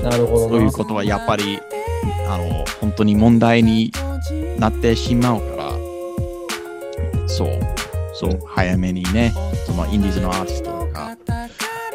[0.03, 0.49] なるほどな。
[0.49, 1.59] そういうことはやっぱり
[2.29, 3.93] あの本当に問題に
[4.59, 5.71] なってしまうから、
[7.27, 7.80] そう、
[8.21, 9.33] そう、早めにね、
[9.65, 11.17] そのインディーズのアーティストとか、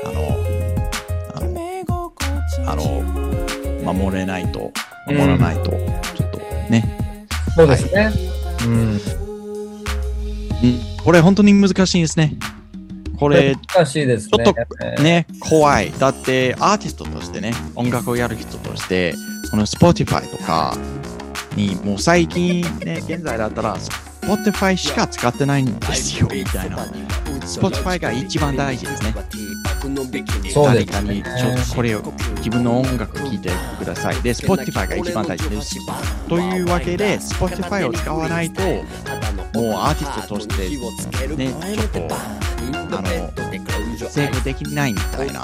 [0.04, 0.36] あの、
[2.68, 4.72] あの、守れないと、
[5.06, 6.40] 守らないと、ちょっと
[6.72, 8.12] ね、そうですね。
[8.66, 8.72] うん。
[8.72, 9.00] うん
[11.04, 12.34] これ本当に難しいですね。
[13.20, 14.44] これ、難しいですね。
[14.44, 14.56] ちょっ
[14.98, 15.92] とね、怖い。
[16.00, 19.14] だって、アーティストとしてね、音楽をやる人として、
[19.52, 20.76] この Spotify とか
[21.56, 23.78] に、もう最近ね、現在だったら、
[24.26, 26.78] Spotify しか使ってないんですよ、みたいな。
[27.46, 29.14] Spotify が一番大事ですね。
[30.52, 32.02] そうです誰かに、ちょっとこれを、
[32.38, 34.16] 自分の音楽聴いてください。
[34.24, 35.76] で、Spotify が一番大事です。
[36.28, 38.84] というわけで、Spotify を使わないと、もう
[39.74, 40.70] アーティストとして、
[41.36, 42.16] ね、ちょっと、
[42.98, 45.42] あの、成功できないみたいな。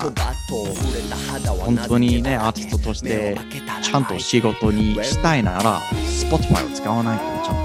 [1.60, 3.38] 本当にね、アーティストとして、
[3.84, 7.61] ちゃんと仕事にしたいなら、Spotify を使わないと、ちゃんと。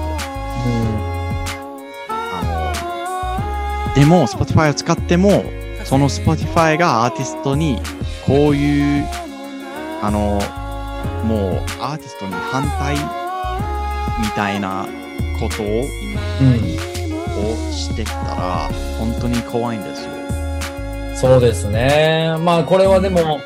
[2.09, 2.73] あ
[3.89, 5.43] の、でも、Spotify を使っても、
[5.83, 7.81] その Spotify がアーティストに、
[8.25, 9.07] こういう、
[10.01, 10.41] あの、
[11.23, 12.95] もう、アーティストに反対
[14.19, 14.85] みたいな
[15.39, 16.97] ことを、うん。
[17.37, 20.11] をしてたら、本当に怖いんですよ。
[21.15, 22.35] そうですね。
[22.41, 23.39] まあこれはでも、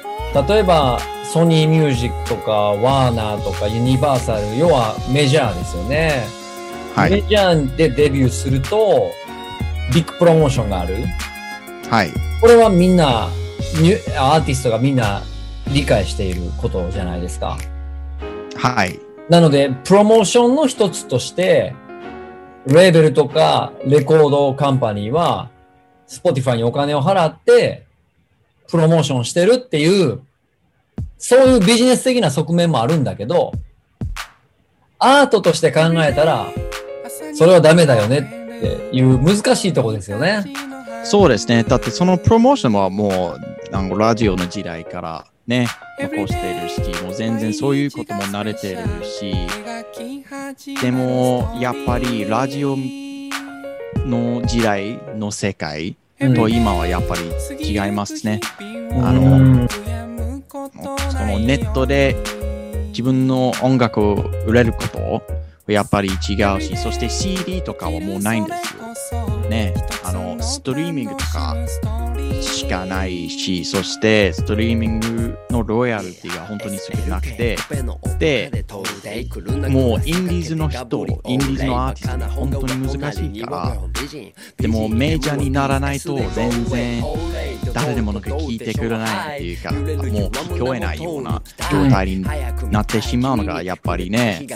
[0.48, 1.00] 例えば
[1.32, 6.41] ソニーミュージックとかワーナーとかユニバーサル、要はメジャーですよね。
[6.96, 7.12] はい。
[7.12, 9.12] メジャーでデビューすると、
[9.94, 10.96] ビッグプロモーションがある。
[11.90, 12.12] はい。
[12.40, 15.22] これはみんな、アーティストがみんな
[15.74, 17.58] 理解していることじゃないですか。
[18.56, 19.00] はい。
[19.30, 21.74] なので、プロモーションの一つとして、
[22.68, 25.50] レーベルとかレコードカンパニーは、
[26.08, 27.86] Spotify にお金を払って、
[28.70, 30.20] プロモーションしてるっていう、
[31.18, 33.54] そういうビジネス的な側面もあるんだけど、
[35.00, 36.48] アートとして考えたら、
[37.34, 38.20] それはダメだよね。
[38.20, 40.46] っていう難しいとこですよね。
[41.04, 41.64] そうですね。
[41.64, 43.36] だってそのプロモーションはも
[43.70, 45.68] う、なんかラジオの時代からね、
[46.00, 49.34] 残しているし、もう全然そういうことも慣れてるし、
[50.82, 52.78] でも、やっぱりラジオ
[54.06, 56.36] の時代の世界うん。
[56.36, 58.40] と今はやっぱり違いますね。
[59.04, 59.68] あのうん。
[60.48, 62.16] そのネットで
[62.90, 64.16] 自分の音楽を
[64.46, 65.24] 売れること
[65.72, 66.14] やっぱり違
[66.56, 68.54] うし、そして CD とかはもうないんで
[68.96, 69.28] すよ。
[69.50, 71.56] ね、あの、ストリーミングとか
[72.42, 77.58] しかないし、そしてストリーミングのロイヤリティが本当に少なくて、
[78.20, 78.50] で、
[79.70, 83.78] もうインディーズの人、インディーズのアーティストが本当に難しいから、
[84.58, 87.04] でもメジャーにならないと全然
[87.74, 89.84] 誰でもなんか聞いてくれないっていうか、もう
[90.30, 92.22] 聞こえないような状態に
[92.72, 94.56] なってしまうのがやっぱりね、で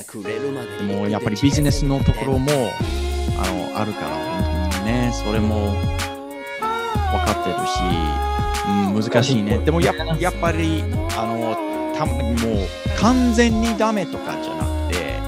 [0.94, 2.52] もやっぱりビジネスのところも
[3.38, 5.74] あのあるから、本当にね、それも
[7.12, 7.80] 分かってるし、
[8.68, 9.60] うん、難しいね。
[9.60, 10.84] でもややっぱり、
[11.18, 11.56] あの、
[11.96, 15.20] たもう完全にダメとかじゃなくて、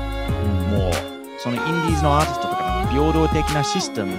[0.76, 0.92] もう
[1.40, 4.14] そのインディーズのアーティストとかの平等的なシステム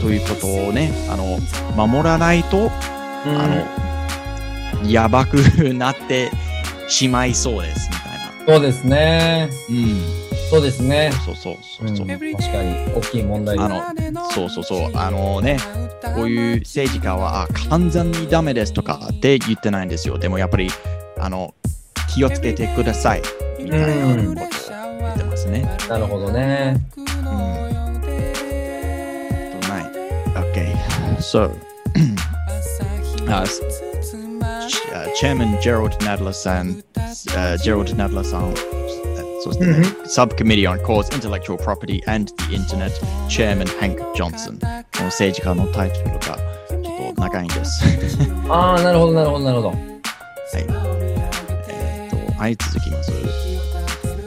[0.00, 1.38] ということをね、あの、
[1.76, 2.70] 守らないと、
[3.26, 3.66] あ
[4.82, 5.36] の、やばく
[5.74, 6.30] なって
[6.88, 8.54] しまいそうです、みたいな。
[8.54, 9.48] そうですね。
[9.68, 10.29] うん。
[10.50, 11.12] そうですね。
[11.24, 12.06] そうそうそううんそう。
[12.08, 13.56] 確かに大きい問題。
[13.56, 13.82] あの、
[14.32, 14.90] そうそうそう。
[14.96, 15.58] あのね、
[16.16, 20.18] こういう政治家は、あ、完全にダメですとかって言ってないんですよ。
[20.18, 20.68] でもやっぱり、
[21.20, 21.54] あの、
[22.12, 23.22] 気をつけてください、
[23.60, 25.70] みたいなことを言ってますね。
[25.88, 26.80] なるほどね。
[26.96, 27.04] うん。
[29.68, 29.84] ない。
[30.34, 30.74] Okay.
[31.20, 31.54] So,
[33.28, 33.46] uh,
[34.92, 38.24] uh, Chairman Gerald Nadler さん、uh, Gerald Nadler
[39.39, 39.73] さん、そしてね、
[40.05, 42.91] Subcommittee on Cause Intellectual Property and the Internet
[43.27, 44.59] Chairman Hank Johnson。
[44.59, 46.37] この政治家のタイトルがちょ
[47.11, 47.83] っと長いんです。
[48.49, 49.69] ああ、なるほど、なるほど、なるほど。
[49.69, 49.77] はい。
[51.69, 53.11] えーと、はい、続きます。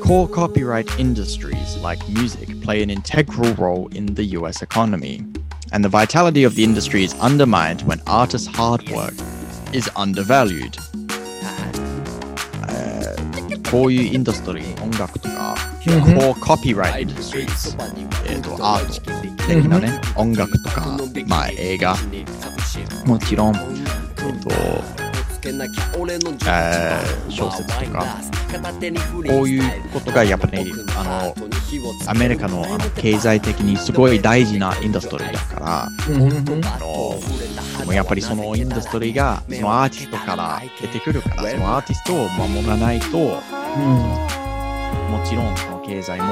[0.08, 5.22] Core copyright industries like music play an integral role in the US economy,
[5.70, 9.12] and the vitality of the industry is undermined when artists' hard work
[9.74, 10.78] is undervalued.
[13.73, 15.55] えーこういうインダストリー、音楽とか、
[15.87, 17.75] うんうん Core copyright industries、
[18.27, 21.95] えーと、アート的なね、音楽とか、まあ映画、
[23.05, 23.63] もちろん、えっ
[24.43, 25.02] と、
[26.45, 28.05] えー小説とか、
[29.27, 31.35] こういうことがやっぱり、あの、
[32.07, 36.21] アメリカのあの経済的にすごい大事なインダストリーだから、うん。
[36.21, 36.31] うん。
[36.31, 36.65] うん。
[36.65, 36.79] あ
[37.85, 43.39] の、やっぱりそのインダストリーが、そのアーティストから出てくるから、そのアーティストを守らないと、も
[45.25, 45.57] ちろん。
[45.57, 46.25] その経済も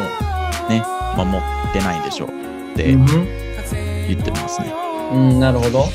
[0.70, 0.84] ね、
[1.18, 2.04] 守ってないん。
[2.04, 2.30] でしょう
[2.74, 3.06] ってうん。
[4.08, 4.74] 言ってますね。
[5.14, 5.86] うん、なるほど。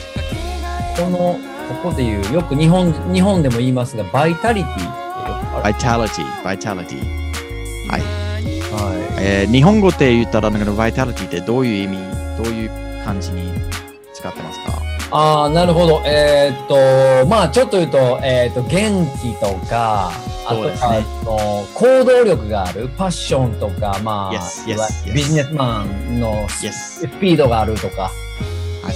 [0.96, 4.92] この、ここで言う、よく日本、日本でも言いますが、バイタリティってよく
[5.57, 5.74] ある。
[5.74, 7.00] vitality, vitality。
[7.90, 8.00] はい。
[8.00, 11.96] はえー日本語で言ったら、なんか vitality ってどういう意味、
[12.37, 12.70] どういう
[13.05, 13.50] 感じに
[14.12, 14.72] 使ってますか？
[14.72, 14.74] い。
[15.11, 16.02] ああ、なるほど。
[16.05, 16.66] えーっ
[17.22, 20.11] と、まあちょっと言うと、えーっと、元気とか、
[20.48, 25.12] あとねあの行動力がある、パッションとか、まあ、Yes, yes, yes.
[25.12, 28.11] ビジネスマンのスピードがあるとか、は
[28.92, 28.94] い。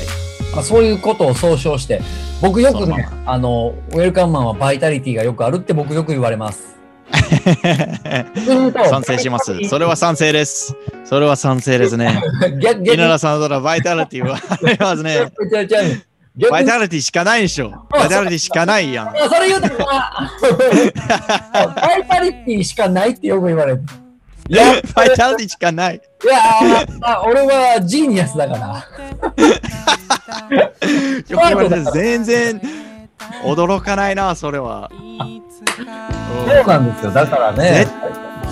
[0.53, 2.01] まあ、そういうことを総称して、
[2.41, 6.71] 僕よくね、あの、ウェルカムマンはバイタリティがよくあるって僕よく言われます。
[8.91, 9.59] 賛成します。
[9.69, 10.77] それは賛成です。
[11.05, 12.23] それは賛成ですね。
[12.61, 15.33] 稲田さんだったらバイタリティはありますね。
[16.51, 17.73] バイタリティしかないでしょ。
[17.91, 19.09] バイタリティしかないやん。
[19.09, 19.67] あそれ言う バ
[21.99, 23.83] イタリティしかないってよく言われる。
[24.51, 26.01] い や、いバイタリティしかない。
[26.29, 28.85] やあ俺はジーニアスだから。
[31.93, 32.61] 全然
[33.45, 34.91] 驚かないな、それは。
[34.91, 37.13] そうなんですよ。
[37.13, 37.87] だからね。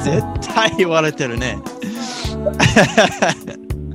[0.04, 0.22] 絶
[0.54, 1.58] 対言われてるね。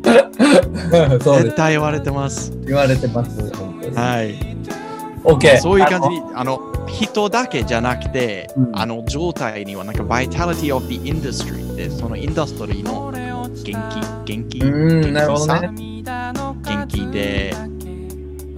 [0.04, 2.52] 絶対言われてます。
[2.66, 3.40] 言われてます。
[3.96, 4.36] はい。
[5.24, 5.58] OK。
[5.60, 13.74] そういう感じに、あの、人だけじゃなくて、うんあの状態には、なんか、vitality of the industry って、そのインダストリーの元気、
[14.26, 16.04] 元気、うん、なるほど元ね。
[16.04, 17.54] 元気で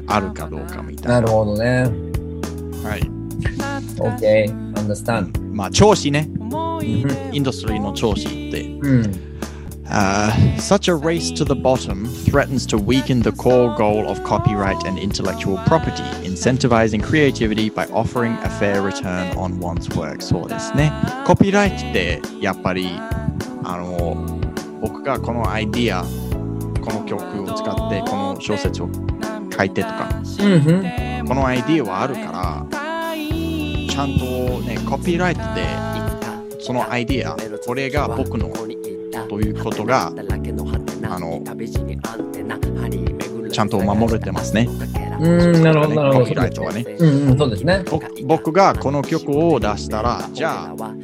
[0.07, 1.21] あるかどうかみたいな。
[1.21, 1.83] なるほどね。
[2.83, 3.01] はい。
[3.97, 4.73] OK。
[4.73, 5.31] understand。
[5.53, 6.29] まあ、調子ね。
[6.39, 6.45] うん
[7.31, 8.61] インダストリーの調子って。
[8.63, 9.34] うん。
[9.87, 14.97] Uh, such a race to the bottom threatens to weaken the core goal of copyright and
[14.97, 20.21] intellectual property, incentivizing creativity by offering a fair return on one's work.
[20.21, 20.91] そうですね。
[21.25, 22.89] コピーライトってやっぱり
[23.63, 24.25] あの
[24.81, 26.03] 僕がこのアイディア、
[26.81, 28.89] この曲を使ってこの小説を
[29.55, 31.27] 書いてとか、うんうん。
[31.27, 34.25] このアイディアはあるから、ちゃんと
[34.61, 35.65] ね、コピーライトで
[36.59, 38.51] そのアイディア、これが僕の
[39.35, 41.43] ということが、あの、
[43.51, 44.69] ちゃんと守れてますね。
[45.19, 46.33] うん、なるほど、なるほど。
[46.35, 46.85] ライトはね。
[46.99, 47.83] うんうん、そうですね。
[47.91, 50.95] 僕僕がこの曲を出したら、じゃあ、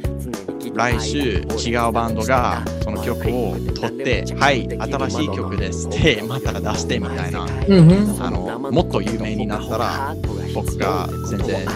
[0.74, 7.44] 来週違うバンドがその曲を取って、はい、新しい曲ですって、また出してみたいな。
[7.44, 8.22] うんうん。
[8.22, 10.16] あの、もっと有名になったら、
[10.54, 11.66] 僕が全然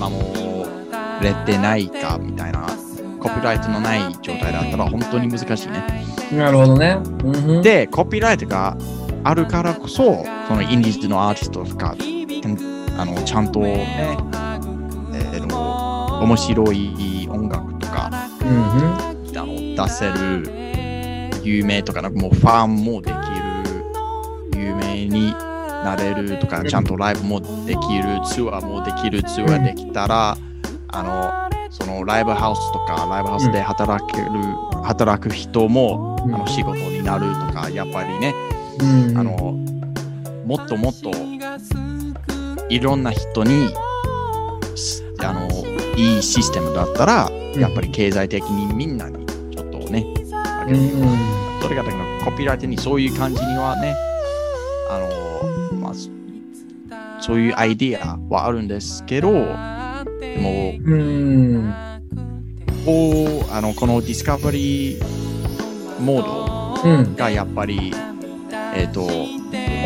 [0.00, 0.64] 守
[1.20, 2.66] れてないかみたいな、
[3.22, 6.04] コピーライトのない状態だったら本当に難しいね。
[6.32, 6.98] なるほどね。
[7.22, 7.62] うんうん。
[7.62, 8.76] で、コピーライトが
[9.22, 11.94] あるからこそ、そのインディーズのアーティストとか、
[12.98, 14.18] あのちゃんとね、
[15.14, 18.10] えーの面白い音楽とか
[18.40, 19.38] うんうん。
[19.38, 19.54] あの
[19.86, 30.36] 出せる有名とか、なんかもうファンもできる、有名になれるとか、ちゃんとライブもできる、ツアーもできる、ツアーできたら、
[30.88, 34.28] あの、そのライブハウスとか、ライブハウスで働ける、
[34.84, 36.34] 働く人も、うん。
[36.34, 38.34] あの仕事になるとか、やっぱりね、
[38.78, 39.18] うん。
[39.18, 39.56] あの、
[40.44, 41.10] もっともっと
[42.68, 43.70] いろんな人に、
[44.76, 45.48] すあの、
[45.96, 47.58] いいシステムだったら、ん。
[47.58, 50.04] やっぱり経済的にみんなにちょっとね、
[50.34, 51.18] あげるうんうん。
[51.62, 53.96] それがだからコピーライトにそういう感じにはね、
[54.90, 54.98] あ
[55.72, 56.10] の、まあ、そ
[57.20, 59.30] そういうアイディアはあるんですけど、
[60.34, 61.74] でも、うん。
[62.84, 67.14] こうあのこのディスカバリーモードうん。
[67.14, 67.94] がやっぱり、
[68.74, 69.06] えっ、と、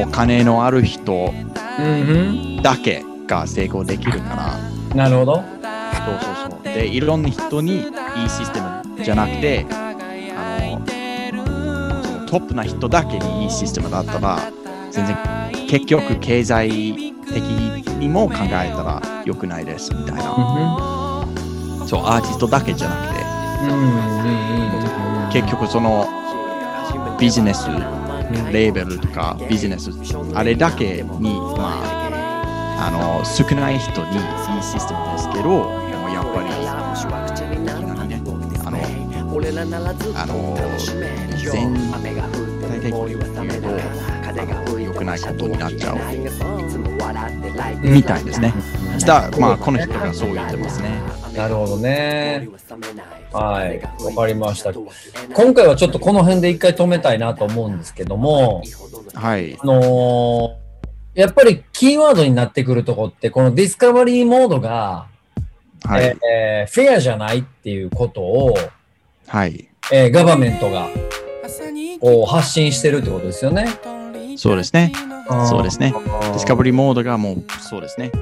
[0.01, 1.33] お金のある人
[1.79, 4.59] うんだけが成功できるから、
[4.91, 4.97] うん。
[4.97, 5.35] なるほど。
[5.37, 5.45] そう
[6.21, 6.63] そうそう。
[6.63, 10.81] で、いろんな人にいいシステムじゃなくて、あの、
[12.07, 14.51] そのトップな人だけにいいシステムだったら、
[14.91, 15.17] 全然
[15.69, 16.71] 結局経済
[17.33, 20.23] 的にも考えたら良くないですみたいな。
[21.87, 23.23] そう、アーティストだけじゃなくて、
[23.65, 23.87] うんうんう
[25.23, 25.33] んうん。
[25.33, 26.07] 結局その
[27.19, 27.67] ビジネス、
[28.53, 29.91] レーベルとかビジネス、
[30.35, 36.49] あれだけに、まあ、あの、少ない人にいいシステムですけど、でもやっぱり、
[37.75, 38.23] 何ね、
[38.65, 38.79] あの、
[40.15, 40.57] あの、
[41.51, 41.75] 全
[42.61, 45.97] 体的に言うと、良くないことになっちゃう
[47.83, 48.55] みたいですね。
[49.07, 51.01] だまあ、この人がそう言ってますね。
[51.37, 52.49] なるほどね。
[53.33, 53.81] はい。
[54.05, 54.73] わかりました。
[54.73, 58.63] 今回はちょっとこの辺で一回止めたいなと思うんですけども、
[59.15, 59.57] はい。
[59.59, 60.67] あのー
[61.15, 65.07] やっぱりキーワードになってくるとこって、このディスカバリーモードが、
[65.83, 66.15] はい。
[66.31, 68.55] えーフェアじゃないっていうことを、
[69.27, 69.69] はい。
[69.91, 70.89] えーガバメントが
[72.01, 73.67] こう発信してるってことですよね。
[74.37, 74.93] そうですね。
[75.49, 75.93] そうですね。
[75.93, 78.13] デディスカバリーモードがもうそうですね。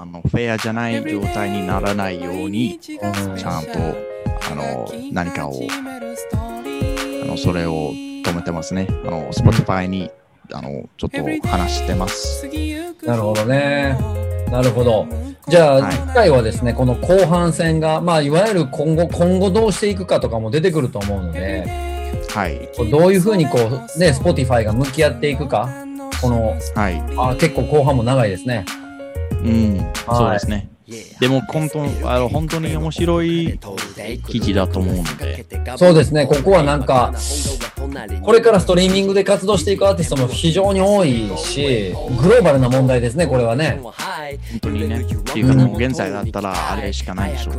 [0.00, 3.78] あのフェアじゃない状態にならないように、ちゃんと
[4.50, 5.52] あの何かを
[7.22, 8.86] あのそれを止めてますね。
[8.88, 10.10] あの Spotify に
[10.54, 12.48] あのちょっと話してます。
[13.04, 13.98] なるほどね。
[14.50, 15.06] なるほど。
[15.46, 21.66] じゃあ、次回はですね、この後半戦が、まあ、いわゆる今後、今後どうしていくかとかも出てくると思うので、
[22.30, 22.68] はい。
[22.90, 25.68] どういうふうにこう、ね、Spotify が向き合っていくか、
[26.20, 27.02] この、はい。
[27.16, 28.64] あ結構後半も長いですね。
[29.42, 29.92] うん。
[30.06, 30.68] そうですね。
[31.20, 33.60] でも本当あの本当に面白い
[34.26, 37.14] 記事だと思うので、そうですね、ここはなんか、
[38.22, 43.80] これからストリーミングで活動していくアーティストも非常に多いし、グローバルな問題ですね、これはね。
[43.80, 45.00] 本当にね。
[45.00, 47.52] っていうかもう現在だったらあれしかないでしょ。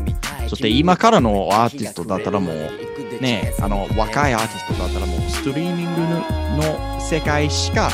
[0.49, 6.01] そして今からのアーティストだったらもうね、あの若いアーティストだったらもうストリーミング
[6.65, 7.89] の世界しか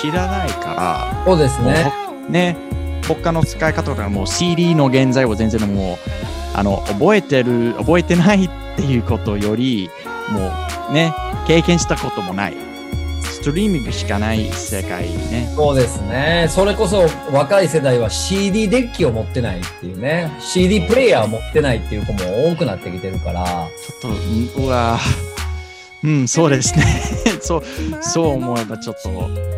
[0.00, 1.92] 知らないから、そうですね。
[2.28, 2.56] ね、
[3.06, 5.96] 他の使い方とかもう CD の現在は全然もう
[6.54, 9.90] あの覚えてる、覚えてないっていうことより、
[10.30, 10.50] も
[10.90, 11.14] うね、
[11.46, 12.72] 経験したこともない。
[13.22, 15.50] ストリーミングしかない世界ね。
[15.56, 16.46] そうですね。
[16.48, 20.30] それこそ若い世代は CD デッキを持ってないっていうね。
[20.38, 23.44] CD プレイヤーを持ってないっていう子も多くなってきてるから。
[23.44, 24.98] ちょっと、うわ
[26.04, 26.84] うん、そうですね。
[27.40, 27.64] そう、
[28.00, 29.10] そう思えばちょっと、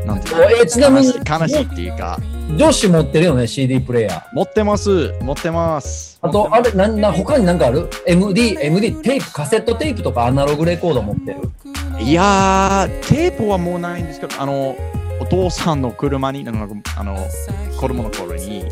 [0.07, 2.19] なんていうのえちなみに悲しい悲しいっていうか、
[2.51, 4.23] 女子持ってるよね、CD プレイヤー。
[4.35, 6.19] 持ってます、持ってます。
[6.23, 11.41] あと、あれ、なんな、他になんかある ?MD、MD、テープ、カセットテープとかアナログレコード持ってる？
[12.01, 14.77] いやー、テープはもうないんですけど、あの、
[15.21, 17.17] お父さんの車に、なんかあの、
[17.81, 18.65] 子供の頃に、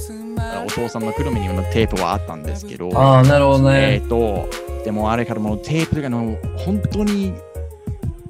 [0.65, 4.05] お父さんの車にテープはあったんですけど、ああ、なるほどえね。
[4.05, 4.49] っ、と、
[4.85, 7.33] でもあれからもうテープがの本当に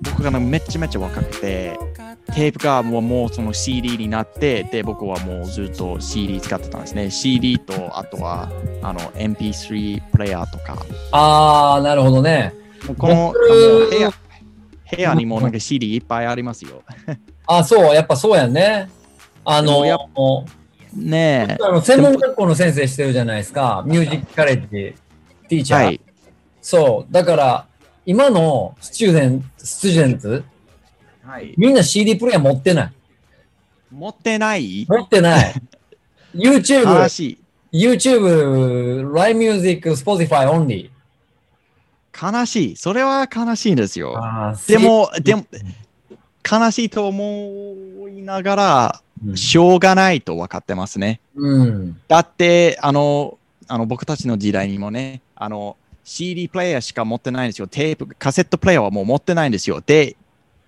[0.02, 1.78] 僕がのめっちゃめちゃ若くて、
[2.34, 7.10] テープがもうもうその CD になって、で、僕はもうずっと CD 使ってたんですね。
[7.10, 8.50] CD と、あとは
[8.82, 10.76] あの MP3 プレイヤーとか。
[11.10, 12.54] ああ、なるほどね。
[12.98, 16.82] この部屋部屋にもなんか CD いっぱいありますよ。
[17.46, 18.88] あそう、やっぱそうやんね。
[19.44, 19.98] あの、やっ
[20.94, 21.58] ねえ。
[21.60, 23.82] あの専門学校の先生してるじゃないですか。
[23.86, 25.84] ミュージックカレッジ、ティーチャー。
[25.84, 26.00] はい。
[26.60, 27.12] そう。
[27.12, 27.66] だから、
[28.04, 30.44] 今のスチューデンスチューデンツ、
[31.24, 32.92] はい、みんな CD プレイヤー持ってない。
[33.90, 34.86] 持ってない？
[34.88, 35.54] 持ってない。
[36.34, 37.38] YouTube、悲し
[37.72, 37.88] い。
[37.88, 40.90] YouTube、Live Music、Spotify only。
[42.20, 42.76] 悲しい。
[42.76, 44.14] それは悲しいんですよ。
[44.16, 45.46] あで、も、でも、
[46.50, 51.20] 悲しいと思いながら、うんしょうがないと分かってますね。
[51.36, 52.00] うん。
[52.08, 57.68] だって、あの、あの僕たちの時代にもね、あの、CD プレイヤーしか持ってないんですよ。
[57.68, 59.80] テープ、カセットプレイヤーはもう持ってないんですよ。
[59.86, 60.16] で、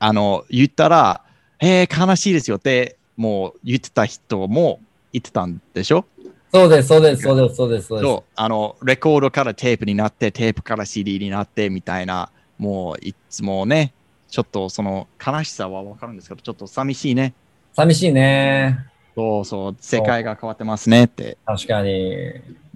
[0.07, 1.23] あの、言ったら、
[1.61, 4.81] えー、悲しいですよって、もう言ってた人も
[5.15, 6.05] 言ってたんでしょ？
[6.53, 7.87] そうです、そうです、そうです、そうです。
[7.89, 12.29] そうあの、レコードからテープになって、テープから CD になってみたいな、
[12.59, 13.95] もういつもね、
[14.29, 17.33] ちょっとその悲しさはわかるんですけど、ちょっと寂しいね。
[17.75, 18.79] 寂しいね。
[19.15, 21.39] そうそう、世界が変わってますねって。
[21.47, 21.91] 確かに。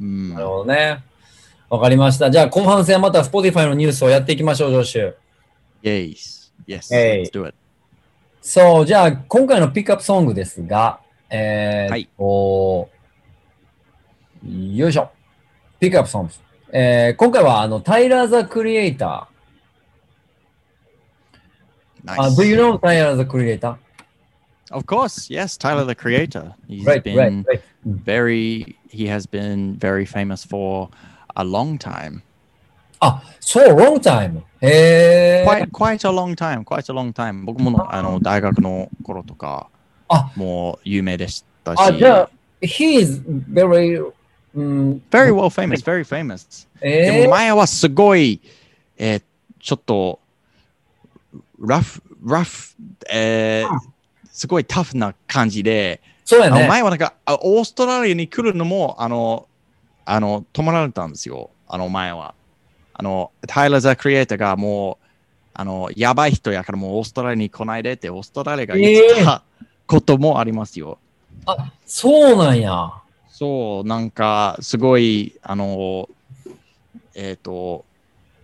[0.01, 1.05] うんなるほどね。
[1.68, 2.31] わかりました。
[2.31, 5.14] じゃあ、後半戦はまた Spotify のニュースをやっていきましょう、ジョッシュ。
[5.83, 7.23] Yes, yes, Hey.
[7.25, 7.55] let's do it.
[8.41, 11.01] そう、じゃあ、今回のピックアップソングですが、
[11.31, 12.89] えーっと、
[14.47, 15.11] よいしょ。
[15.81, 16.33] ピックアップソング。
[16.73, 19.29] えー今回はあのタイラー・ザ・クリエイタ
[22.05, 22.17] Nice.
[22.17, 22.23] ー。
[22.23, 23.79] あ Do you know タイラー・ザ・クリエイタ
[24.71, 26.53] Of course, yes, Tyler the Creator.
[26.69, 27.63] He's Right, been right, right.
[27.87, 28.77] very.
[28.91, 30.91] He has been very famous for
[31.37, 32.23] a long time.
[33.01, 34.43] あ、そう、long time。
[34.61, 35.47] へえ。
[35.47, 36.65] Quite, quite a long time.
[36.65, 37.45] Quite a long time.
[37.45, 39.69] 僕ものあの大学の頃とか
[40.09, 41.81] あもう有名でしたし。
[41.81, 42.31] あ、じゃあ、
[42.61, 44.13] he is very,
[44.55, 46.67] うん、very well famous, very famous.
[46.81, 48.41] でえー、も前はすごい、
[48.97, 49.23] えー
[49.61, 50.21] ちょっと、
[51.61, 52.75] ラフ、ラフ、
[53.13, 53.79] えー
[54.31, 56.69] すごいタフな感じで、あのそうやね。
[56.69, 59.49] 前はなんか、あオーストラリアに来るのも、あの、
[60.05, 61.51] あの、止まられたんですよ。
[61.67, 62.35] あの前は。
[62.99, 65.07] あの、タイラー・ザ・クリエイターがもう、
[65.55, 69.43] あの、やばい人やからもうオーストラリアに来ないでって、オーストラリアが言ってた
[69.87, 70.99] こともありますよ。
[71.47, 72.93] あ、そうなんや。
[73.31, 76.09] そう、なんか、すごい、あの、
[77.15, 77.85] えっ、と、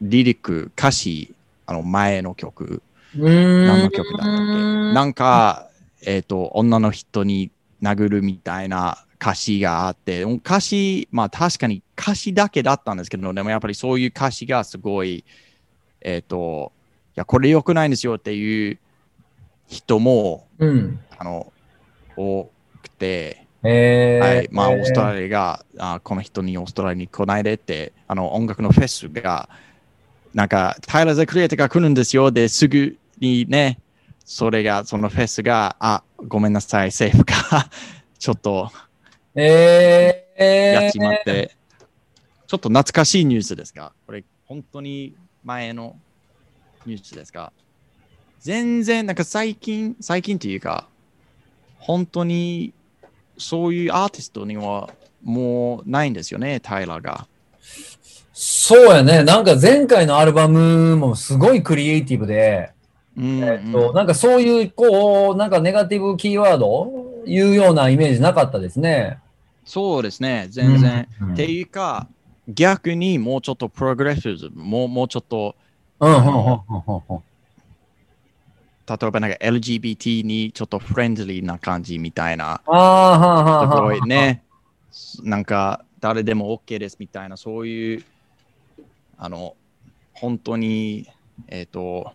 [0.01, 1.35] リリック、歌詞、
[1.67, 2.81] あの、前の曲。
[3.17, 4.95] 何の曲だったっけ？
[4.95, 5.69] なんか、
[6.07, 7.51] えっ、と、女の人に
[7.83, 15.25] 殴るみたいな歌詞があって、歌詞、まあ確かに歌詞だけだったんですけど、でもやっぱりそういう歌詞がすごい、
[16.01, 16.73] えっ、と、
[17.17, 18.79] いや、これ良くないんですよっていう
[19.69, 21.01] 人も、うん。
[21.17, 21.53] あの、
[22.17, 22.51] 多
[22.83, 29.49] くて、えー、はい、まあ、オーストリラリアが、あこの人にオーストラリアに来ないでって、あの、音楽のフェスが、
[30.35, 32.31] なんか、タイラー・ザ・クリエイターが来るんですよ。
[32.31, 33.79] で、すぐにね、
[34.25, 37.71] それが、そのフェスが、あ、ごめんなさい、政府が、
[38.19, 38.71] ちょっと
[39.35, 41.57] えー、やっちまって、
[42.47, 45.97] ちょっと懐かしいニュースですかこれ、本当に前の
[46.87, 47.53] ニュースですか
[48.41, 50.87] 全然、なんか最近、最近というか、
[51.79, 52.73] 本当に、
[53.37, 54.91] そういうアーティストには
[55.25, 57.27] もうないんですよね、タイラーが。
[58.33, 59.25] そうやね。
[59.25, 62.71] なんか前回のアルバムもすごいクリエイティブで、
[63.17, 69.19] うんえっと、なんかそういう、こう、なんかネガティブキーワード言うようなイメージなかったですね。
[69.65, 71.09] そうですね、全然。
[71.21, 72.07] うんっていうか、
[72.49, 75.57] 逆にもうちょっとプログレッシブ、もうもうちょっと、
[76.01, 76.15] うん。
[78.87, 83.81] 例えばなんか LGBT にちょっとフレンドリーな感じみたいな、ああ、はあ、はあ、すはあ。
[83.81, 84.43] ごいね、
[85.23, 88.05] なんか誰でも OK ですみたいな、そういう、
[89.17, 89.57] あの、
[90.13, 91.09] 本当に、
[91.49, 92.13] えっ、と、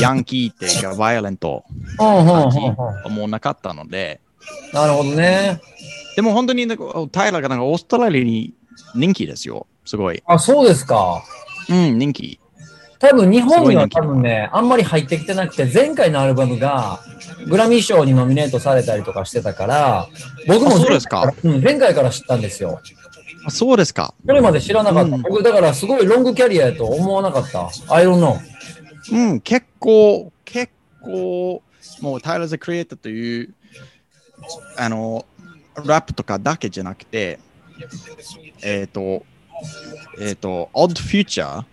[0.00, 1.64] ヤンキーっていうか、バイオレント
[1.98, 4.20] もうなかったので、
[4.72, 5.60] なるほどね。
[6.16, 8.54] でも本当になんかタイラーがなんかオーストラリアに
[8.94, 10.22] 人気ですよ、すごい。
[10.26, 11.22] あ、そうですか。
[11.68, 12.40] うん、人気。
[12.98, 17.00] 多分日本には多分ね、あんまり入ってきてなくて、前回のアルバムが
[17.48, 20.08] グラミー賞にノミネートされたりとかしてたから、
[20.46, 22.80] 僕もあそうですかうん、前回から知ったんですよ。
[23.46, 24.12] あそうですか。
[24.26, 25.16] それまで知らなかった。
[25.16, 27.70] うん僕、だからすごいロングキャリアやと思わなかった。
[27.88, 28.38] I don't know.
[29.12, 30.70] うん、結構、結
[31.02, 31.62] 構、
[32.02, 33.54] もうタイラーズ・クリエイターという、
[34.76, 35.26] あの、
[35.84, 37.38] ラップとかだけじゃなくて、
[38.62, 39.24] えっ、と、
[40.20, 41.64] えっ、と、Odd Future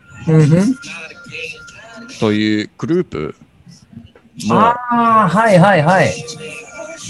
[2.19, 3.35] というグループ
[4.45, 4.77] もあ
[5.25, 6.13] あ、はいはいはい。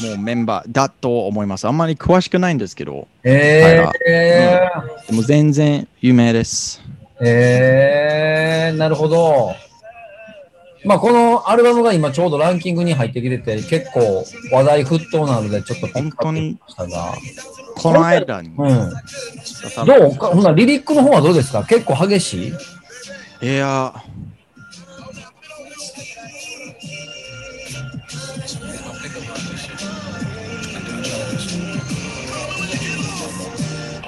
[0.03, 1.68] もうメンバーだと思います。
[1.68, 4.70] あんまり詳しくないんですけど、えー、え
[5.08, 6.82] でも全然有名です。
[7.20, 9.55] ー、えー、なるほど。
[10.88, 17.14] まあ、このアルバムが今ちょうどランキングに入ってきてて、結構話題沸騰なので、ちょっとピックアップしたが。
[17.76, 18.56] この間に、うん。
[19.86, 21.64] どうかほな、リリックの方はどうですか？
[21.64, 22.54] 結構激し
[23.42, 23.46] い？
[23.46, 23.94] いや、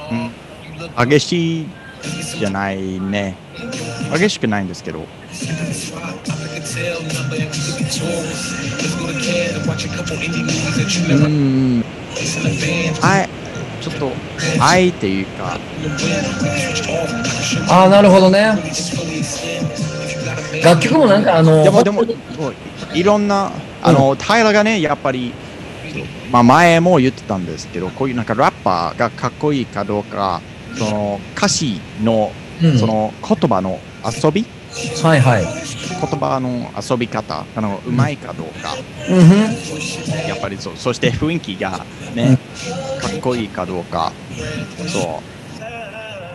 [0.09, 1.67] うん、激しい
[2.39, 3.35] じゃないね。
[4.17, 5.05] 激しくないんですけど。
[11.25, 11.83] うん。
[13.01, 13.29] あい、
[13.81, 14.11] ちょっと、
[14.59, 15.57] 愛っていうか、
[17.69, 18.57] ああ、なるほどね。
[20.63, 22.03] 楽曲もなんかあの、でも、でも
[22.93, 23.51] いろんな、
[23.81, 25.33] あの、平がね、やっぱり、
[26.31, 30.41] まあ、前も言ってたんですけど、こういうなんかラッパーがかっこいいかどうか、
[30.77, 34.45] その歌詞の、うんその言葉の遊び、
[35.03, 35.43] はいはい。
[35.43, 38.75] 言葉の遊び方、あの、うまいかどうか、
[39.09, 40.27] うん。
[40.27, 42.37] やっぱりそう、そして雰囲気がね、
[43.01, 44.11] かっこいいかどうか、
[44.87, 45.21] そ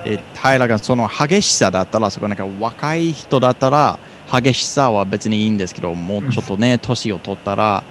[0.05, 0.09] う。
[0.09, 3.99] で、平がその激しさだったら、そこなんか若い人だったら、
[4.30, 7.85] 激しさは別にいいんですけど、もうちょっとね、年を取ったら、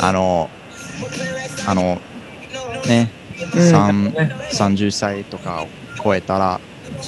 [0.00, 0.50] あの、
[1.66, 2.00] あの、
[2.86, 3.10] ね、
[3.54, 3.70] うん。
[3.70, 4.10] 三ね
[4.52, 5.68] 30歳とかを
[6.02, 6.60] 超えたら、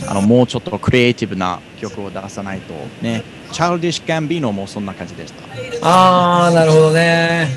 [0.09, 3.23] あのもうちょっとクリエイティブな曲を出さないとね
[3.53, 7.49] チャールディッシュ・ガンビーノもそんな感じでしたああ、なるほどね。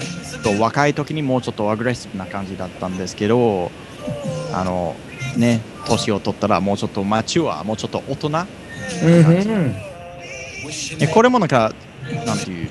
[0.44, 3.72] と若い時にもうちょっとアグレッシブな感じだったんですけど
[4.54, 4.96] あの
[5.36, 8.40] ね年を取ったらもうちょっとマチュアもうちょっと大人うんう
[9.70, 9.76] ん。
[11.00, 11.74] えこれもなんか
[12.26, 12.70] なんていう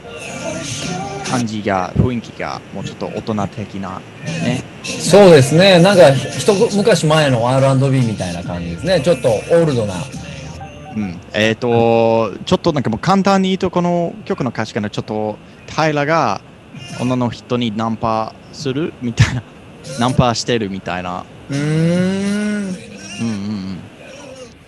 [1.31, 4.01] 感じが雰囲気がもうちょっと大人的な
[4.45, 5.81] ねそうですね。
[5.81, 9.01] なんか、一昔前の R&B みたいな感じですね。
[9.01, 9.95] ちょっとオールドな。
[10.97, 16.41] うん、えっ、と、ちょっとなんかもう簡単に言うと、この曲の歌詞からちょっと、タイラが
[17.01, 19.43] 女の人にナンパするみたいな、
[19.99, 21.61] ナンパしてるみたいな、うーん。
[21.61, 23.79] うんうんうん、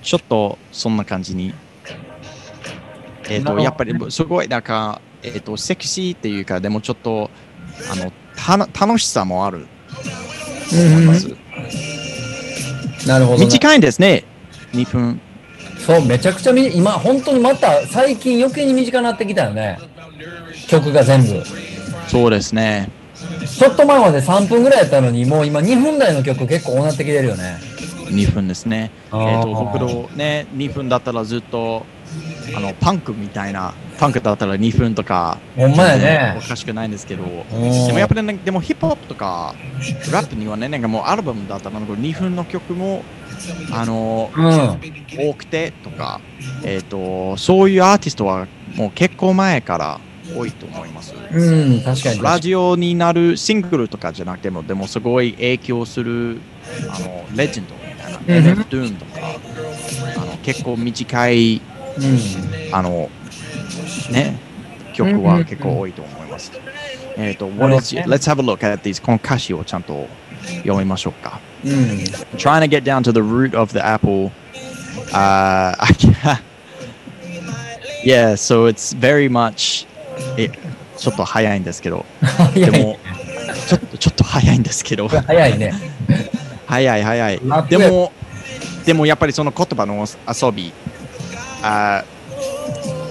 [0.02, 1.54] ちょっとそんな感じに。
[3.30, 7.30] えっ、と、なるほどやっぱりすごい、なんか、えっ、と、セクシーっていうか、でもちょっと、
[7.90, 9.66] あの、たな楽しさもある
[10.70, 11.28] と思います。
[13.06, 13.44] なるほど、ね。
[13.46, 14.24] 短いんですね、
[14.72, 15.20] 2分。
[15.78, 19.78] そう、めちゃくちゃみ、今、本当にまた最近余計に短くなってきたよね。
[20.68, 21.42] 曲が全部。
[22.08, 22.90] そうですね。
[23.46, 27.58] ちょっと前まで3分ぐらいやったのに、もう今2分台の曲結構なってきてるよね。
[28.06, 28.90] 2分ですね。
[29.12, 31.84] えっ、と、僕のね、2分だったらずっと、
[32.56, 39.54] あの、パンクみたいな、パンクだったら2分とか、ほんまやねおかしくないんですけど、んでもやっぱりね、でもヒップホップとか、
[40.12, 43.02] ラップにはね、なんかもうアルバムだったら、なんか2分の曲も、
[43.72, 45.30] あの、うん。
[45.30, 46.20] 多くてとか、
[46.64, 50.00] えっ、と、そういうアーティストはもう結構前から
[50.36, 51.14] 多いと思います。
[51.32, 52.22] うん、確かに。
[52.22, 56.40] ラジオになるシングルとかじゃなくても、でもすごい影響する、
[56.90, 59.20] あの、レジェンドみたいな、うんドゥーンとか、
[60.16, 61.77] あの、結構短い、うん。
[62.72, 63.10] あの、
[64.10, 64.38] ね、
[64.94, 66.52] 曲は結構多いと思います。
[67.16, 70.06] えっ、と、what is, let's have a look at these, この歌詞をちゃんと
[70.58, 71.40] 読みましょうか。
[71.64, 71.72] うん。
[72.36, 74.30] Trying to get down to the root of the apple.
[75.12, 76.42] Uh, I.
[78.04, 79.86] Yeah, so it's very much.
[80.36, 80.48] え、
[80.96, 82.04] ちょっと早いんですけど。
[82.54, 82.70] で。
[82.70, 82.98] も、
[83.68, 85.08] ちょっと、ちょっと早いんですけど。
[85.26, 85.74] 早いね。
[86.66, 88.12] 早い早いでも、
[88.84, 90.72] でもやっぱりその言葉の遊び。
[91.62, 92.04] あ、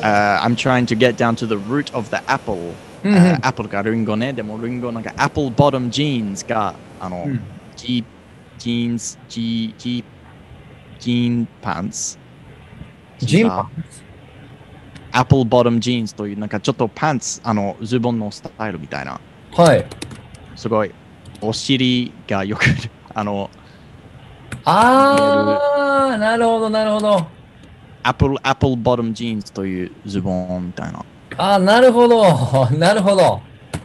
[0.01, 2.73] あ I'm trying to get down to the root of the apple.
[3.03, 4.33] うんうんあ apple がリンゴね。
[4.33, 7.41] でもリンゴなんか apple bottom jeans が、あの、うん
[7.75, 8.03] ジ
[8.57, 10.03] ジーンズ、ジジ
[10.99, 12.17] ジーンパンツ。
[13.19, 13.69] ジーンパン
[15.11, 19.19] apple bottom jeans というなんかちょっとパンツ、あのズボンのスタイルみたいな。
[19.53, 19.85] はい。
[20.55, 20.91] すごい。
[21.41, 22.65] お尻がよく、
[23.13, 23.49] あの、
[24.65, 27.27] あー、なるほど、なるほど。
[28.07, 31.05] apple、apple bottom jeans というズボンみたいな。
[31.35, 32.23] あー、なるほど。
[32.79, 33.41] なるほど。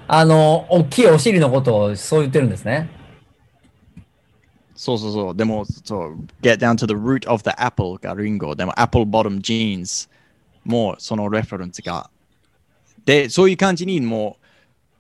[0.07, 2.89] あの、大きいお尻のことをそう言ってるんですね。
[4.77, 5.37] そうそうそう。
[5.37, 8.55] でも、そう、get down to the root of the apple がリンゴ。
[8.55, 10.09] でも、 apple bottom jeans
[10.65, 12.09] もその reference が。
[13.05, 14.47] で、そういう感じにもう、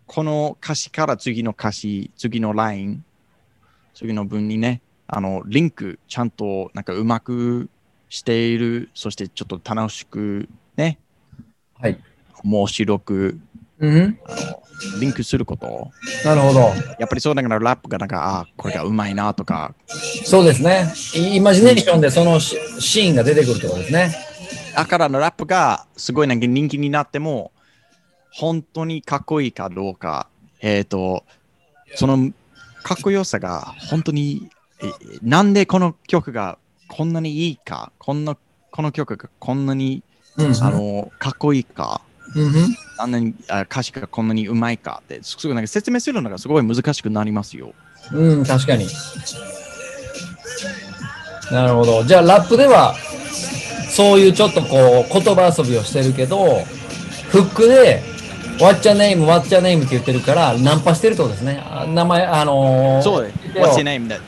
[0.07, 3.05] この歌詞から次の歌詞、次のライン、
[3.95, 7.71] 次の文にね、あの、リンク、ちゃんとなんかうまく
[8.13, 10.47] している、そしてちょっと楽しく、
[10.77, 10.99] ね、
[11.81, 11.99] はい。
[12.45, 13.41] 面白く、
[13.79, 14.19] うん。
[15.01, 15.91] リンクすること。
[16.23, 16.61] なるほど。
[16.99, 19.75] やっぱりそうだからラップがなんか、ああ、これがうまいなとか、
[20.27, 20.93] そうですね。
[21.15, 24.15] イイマジネーションでそのシシーンが出てくるってことですね。
[24.77, 27.51] だからのラップがすごいなんか人気になっても、
[28.31, 30.29] 本当にかっこいいかどうか、
[30.61, 31.25] えっ、と、
[31.95, 32.31] その
[32.83, 34.51] かっこよさが本当に、
[34.83, 34.91] え
[35.23, 36.59] なんでこの曲が
[36.95, 38.37] こんなにいいか、こんな
[38.71, 40.03] この曲がこんなに、
[40.37, 42.03] うんあのかっこいいか、
[42.37, 42.53] うん
[42.99, 47.73] あんなにあ歌詞がこんなにうまいかって、すごいなんか説明するのがすごい難しくなりますよ。
[48.13, 48.87] うん、うん、確かに。
[51.51, 52.05] なるほど。
[52.05, 52.95] じゃあ、ラップでは、
[53.89, 56.63] そういうちょっとこう、言葉遊びをしてるけど、
[57.31, 58.03] フックで、
[58.59, 61.63] What's your name, What's your name って言ってるから、ナンパしてるってことですね。
[61.65, 63.39] あ名前、あのー、そうです。
[63.59, 64.09] What's your name?
[64.09, 64.19] だ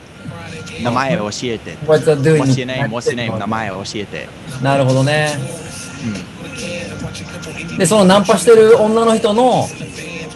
[0.83, 1.77] 名前を教えて。
[1.85, 2.41] What's your doing?
[2.41, 2.89] What's your name?
[2.89, 3.37] What's your name?
[3.37, 4.27] 名前を教えて。
[4.61, 5.37] なるほどね。
[6.03, 6.35] うん
[7.77, 9.67] で、そのナンパしてる女の人の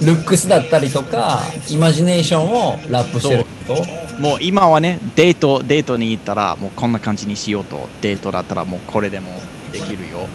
[0.01, 3.75] ルックスだったりとか、イマジネーションをラップしてると？
[4.19, 9.31] もう今はね、デート、デートに行ったら、もうこんな感じにしようと、デートだったらもうこれでも
[9.71, 10.27] できるよ、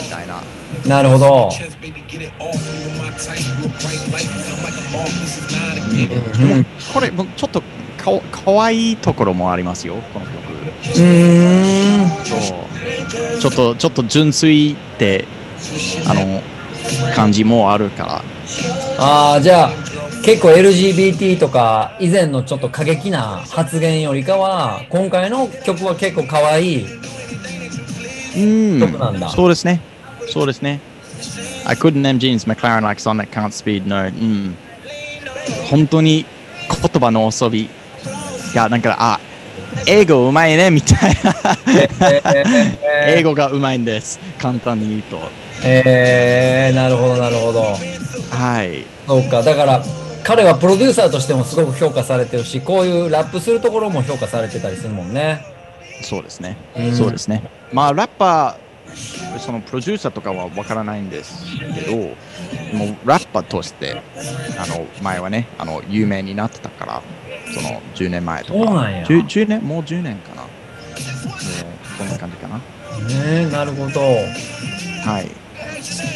[0.00, 0.40] みたいな。
[0.86, 1.50] なるほど。
[5.90, 7.62] うんこれ、もうちょっと
[7.98, 10.36] かわかわいいところもありますよ、この曲。
[10.96, 12.08] うーん。
[12.24, 15.24] そうちょっと、ちょっと純粋って、
[16.06, 16.42] あの、
[17.14, 18.22] 感じもあるから。
[18.98, 19.70] ああ、じゃあ、
[20.24, 26.86] 結構 LGBT とか、以前のちょっと過激な発言よりかは、今回の曲は結構可愛い
[28.36, 29.80] うん曲なんだそうですね。
[30.30, 30.80] そうですね。
[31.64, 34.06] I couldn't name jeans, McLaren like Sonic can't speed, no.
[34.06, 34.56] うん。
[35.70, 36.24] 本当に
[36.68, 37.68] 言葉の遊び
[38.54, 39.20] が、なんか、あ、
[39.86, 41.34] 英語うまいねみたいな。
[43.06, 44.18] 英語がうまいんです。
[44.38, 45.18] 簡単に言うと。
[45.64, 47.76] えー、なるほどなるほど
[48.30, 48.84] はい。
[49.06, 49.82] そうかだから
[50.22, 55.44] 彼はプロデューサーとしてもすごく評価されてるしこういうラップするところも評価されてたりするもんね
[56.02, 56.94] そうですねうん。
[56.94, 57.42] そうですね。
[57.72, 58.67] まあ、ラッパー、
[59.38, 61.44] そのプロデューサーとかはわからないんです
[61.74, 61.96] けど、
[62.76, 64.02] もうラッパーとして、
[64.58, 67.02] あの、前はね、あの、有名になってたから、
[67.54, 68.64] その10年前とか。
[68.64, 70.42] そうなんや 10, 10年もう10年かな。
[71.98, 72.58] こんな感じかな。
[72.58, 72.62] ね
[73.42, 75.48] えなるほどはい。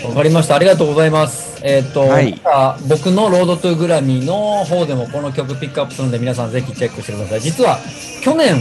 [0.07, 0.57] わかりました。
[0.57, 1.61] ありがとうございます。
[1.65, 2.41] えっ、と、はい
[2.89, 7.41] 僕のロードトゥグラミーの方でもこの曲ピックアップするので皆さんぜひチェックしてください。
[7.41, 7.79] 実は
[8.23, 8.57] 去年、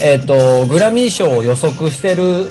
[0.00, 2.48] えっ、と、グラミー賞を予測してる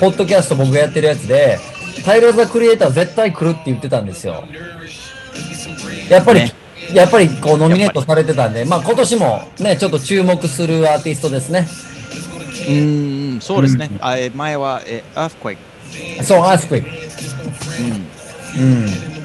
[0.00, 1.58] ポッドキャスト僕がやってるやつで、
[2.04, 4.44] タイラー・ザ・クリエイター絶対来るって言ってたんですよ。
[6.08, 6.52] やっぱり、ね
[6.92, 11.66] やっぱりこうノミネートされてたんで、まあ今年もね、ちょっと注目するアーティストですね。
[12.68, 13.88] うーん、そうですね。
[13.90, 15.56] うんあえ前は、え、Earthquake。
[16.22, 16.80] そう、アースクイ。
[16.80, 18.62] うん。
[18.62, 19.23] うん。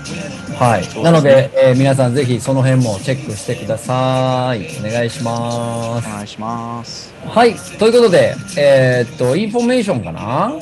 [0.57, 1.03] はい。
[1.03, 4.67] なので、えー皆さんぜひその辺もチェックしてください。
[4.79, 6.07] お願いします。
[6.07, 7.13] お願いします。
[7.25, 7.55] はい。
[7.77, 10.53] ということで、えーっと、インフォメーションかな？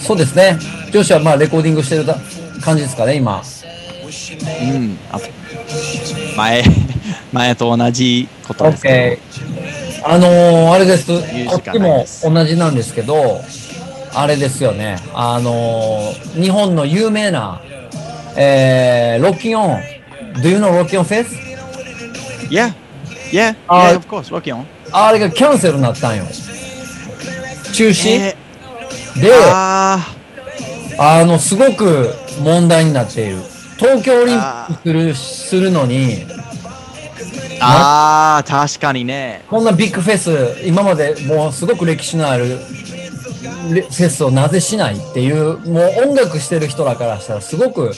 [0.00, 0.58] そうですね。
[0.92, 2.16] 女子はまあレコーディングしてるだ
[2.60, 3.40] 感じですかね、今。
[3.40, 4.98] うん。
[5.12, 5.20] あ
[6.36, 6.64] 前、
[7.32, 9.18] 前と同じことですけ
[10.02, 10.04] OK。
[10.04, 11.06] あのー、あれです。
[11.06, 13.40] 時こっちも同じなんですけど、
[14.14, 14.96] あれですよね。
[15.14, 17.60] あのー、日本の有名な、
[18.36, 19.82] えー、ロッキンオン。
[20.42, 21.42] Do you know ロッキンオンフェスど。
[22.48, 22.74] Yeah.
[23.30, 23.56] Yeah.
[23.68, 24.34] あ Yeah, of course.
[24.34, 24.64] Rocky on.
[24.92, 26.24] あれがキャンセルになったんよ。
[27.72, 28.36] 中止、え
[29.16, 30.06] で、ー、あ
[30.98, 32.10] あの、すごく
[32.42, 33.38] 問題になっている。
[33.78, 36.42] 東京オリンピックするするのに、ー
[37.60, 39.42] あー、確かにね。
[39.48, 43.01] こんなビッグフェス、今までもうすごく歴史のあるレ
[43.62, 47.92] フェスをなぜしないっていう、もう音楽してる人らからしたらすごく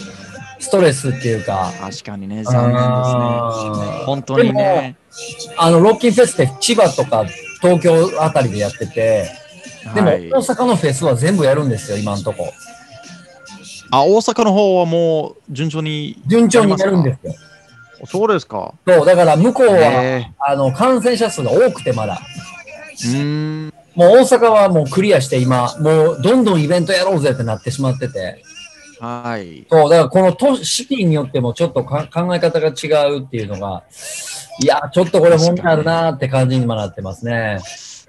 [0.59, 4.05] ストレスっていうか、確かにね、残念ですね。
[4.05, 4.97] 本当にね。
[5.57, 7.25] あの、ロッキンフェスって千葉とか
[7.61, 9.31] 東京あたりでやってて、
[9.95, 12.53] でもはい大阪のフェスは全部やるんですよ、今んとこ。
[13.91, 16.21] あ、大阪の方はもう順調に。
[16.27, 17.35] 順調にやるんですよ。
[18.07, 18.75] そうですか。
[18.87, 22.21] そう、だから向こうは、へあの、感染者数が多くてまだ。
[22.93, 23.75] うーん。
[23.95, 28.43] もう大阪はもうクリアして今、もうどんどんイベントやろうぜってなってしまってて。
[29.01, 29.67] はい。
[29.71, 33.85] そう、だからこの都シティによってもちょっとか考え方が違うっていうのが、
[34.63, 37.59] いや、ちょっとこれ問題あるなーって感じにもなってますね。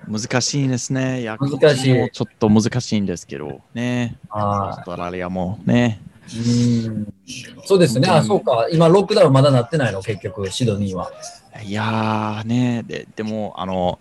[0.08, 1.22] 難しいですね。
[1.22, 3.62] いや難しいちょっと難しいんですけど。
[3.74, 4.18] ね。
[4.32, 6.00] オーあストラリアもね。
[6.30, 7.14] ーうん。
[7.66, 8.08] そうですね。
[8.10, 8.68] あ、そうか。
[8.72, 11.12] 今ロックダウンまだなってないの、結局、シドニーは。
[11.64, 12.84] いやーね。
[12.86, 14.00] ででも、あの、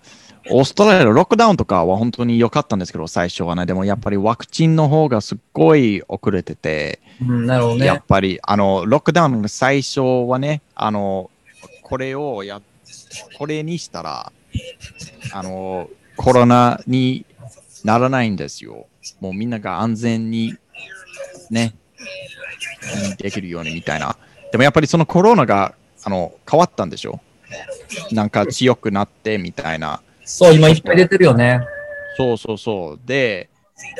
[0.51, 3.67] オーストラリアのロックダウンとかは本当に良かったんですけど、最初はね。
[3.67, 8.05] でもやっぱりワクチンの方がすっごい遅れてて、うん、なるほどねやっ。
[8.07, 11.31] ぱり、あの、ロックダウンの最初はね、あの、
[11.83, 12.61] これをや、
[13.39, 14.33] これにしたら、
[15.33, 17.25] あの、コロナに
[17.83, 18.87] ならないんですよ。
[19.21, 20.55] もうみんなが安全に、
[21.51, 21.75] ね、
[23.19, 24.17] できるようにみたいな。
[24.53, 25.75] でもやっぱりそのコロナが、
[26.05, 27.21] あの、変わったんでしょ
[28.13, 30.01] なんか強くなってみたいな。
[30.25, 31.61] そう、今いっぱい出てるよね。
[32.17, 33.01] そうそうそう。
[33.05, 33.51] で、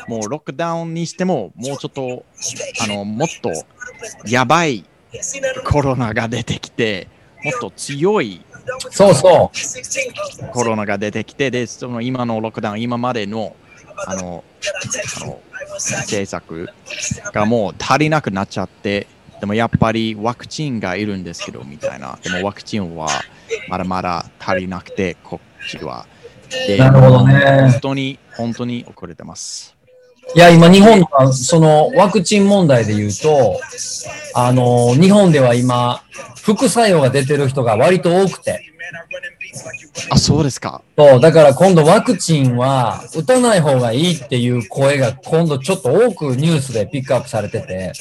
[0.09, 2.25] もうロックダウンにしても、もうちょっと、
[2.83, 3.51] あの、もっと
[4.27, 4.85] やばい
[5.65, 7.09] コロナが出てきて、
[7.43, 8.45] もっと強い
[8.91, 10.47] そうそう。
[10.53, 13.55] コロナが出てきて、で、その今のロックダウン、今までの、
[14.07, 14.45] あの、
[15.23, 15.41] あの
[15.77, 16.69] 政策
[17.33, 19.07] がもう足りなくなっちゃって、
[19.45, 22.19] でもやっぱりワクチンがいるんですけど、みたいな。
[22.25, 23.09] でもワクチンは
[23.69, 26.07] まだまだ足りなくて、こっちは。
[26.67, 29.75] でなるほどね本当に、本当に遅れてます。
[30.35, 33.61] いや、今、日本は、その、ワクチン問題で言うと、
[34.33, 36.03] あの、日本では今、
[36.41, 38.63] 副作用が出てる人が割と多くて。
[40.09, 40.81] あ、そうですか。
[40.97, 47.93] そう、だから今度ワクチンは打たない方がいいっていう声が今度ちょっと多くニュースでピックアップされてて、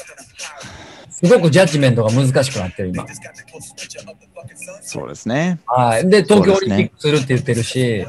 [1.23, 3.05] すごくジャッジメントが難しくなってる今。
[4.81, 5.59] そうですね。
[5.65, 6.09] はい。
[6.09, 8.05] で、東京オリンピックするって言ってるし、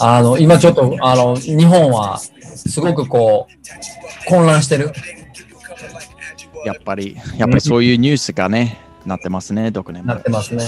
[0.00, 4.92] あの、今ちょっと、あの、日本はすごくこう、混乱してる。
[6.64, 10.06] やっぱり、やっぱりそういうニュースがね、なってますね、どこでも。
[10.06, 10.64] なってますね。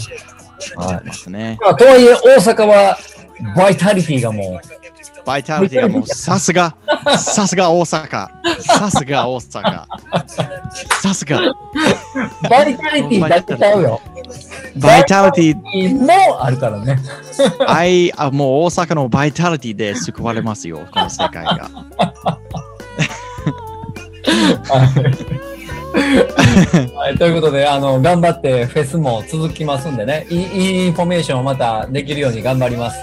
[0.77, 1.57] なってますね。
[1.63, 2.99] まあ、とはいえ、大阪は
[3.57, 4.86] バイタリティがもう
[5.27, 6.77] バイタリティがもうさすが、
[7.19, 8.29] さすが大阪、
[8.61, 9.87] さすが大阪、
[11.03, 11.41] さすが。
[12.49, 14.01] バイタリティだけちゃうよ。
[14.77, 17.01] バイタリティ、もあるからね。
[17.67, 21.69] 愛あもう大阪のバイタリティで救われますよ、この世界が。
[26.95, 30.47] はい、ということで、あの、頑張ってフェスも続きますんでね、いいいい
[30.87, 32.97] インフォメーションをまたできるように頑張ります。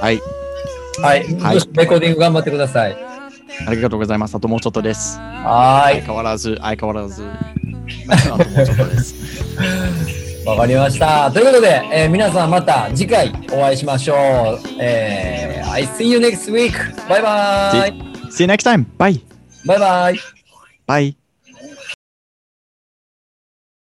[0.00, 0.20] はい、
[1.02, 2.96] はい、はいレコーディング頑張ってください。
[3.66, 4.34] ありがとうございます。
[4.34, 5.18] あともうちょっとです。
[5.18, 7.24] はー相変わらず、相変わらず。
[8.08, 9.14] あともうちょっとです。
[10.44, 11.30] い、 わかりました。
[11.30, 14.18] ということで、えー皆さんまた次回お会いしましょう。
[14.80, 16.72] えー I see you next week.
[17.08, 17.92] バイバイ。
[18.30, 18.84] See you next time.
[18.98, 19.20] Bye.
[19.66, 20.18] バイバイ。
[20.86, 21.27] Bye.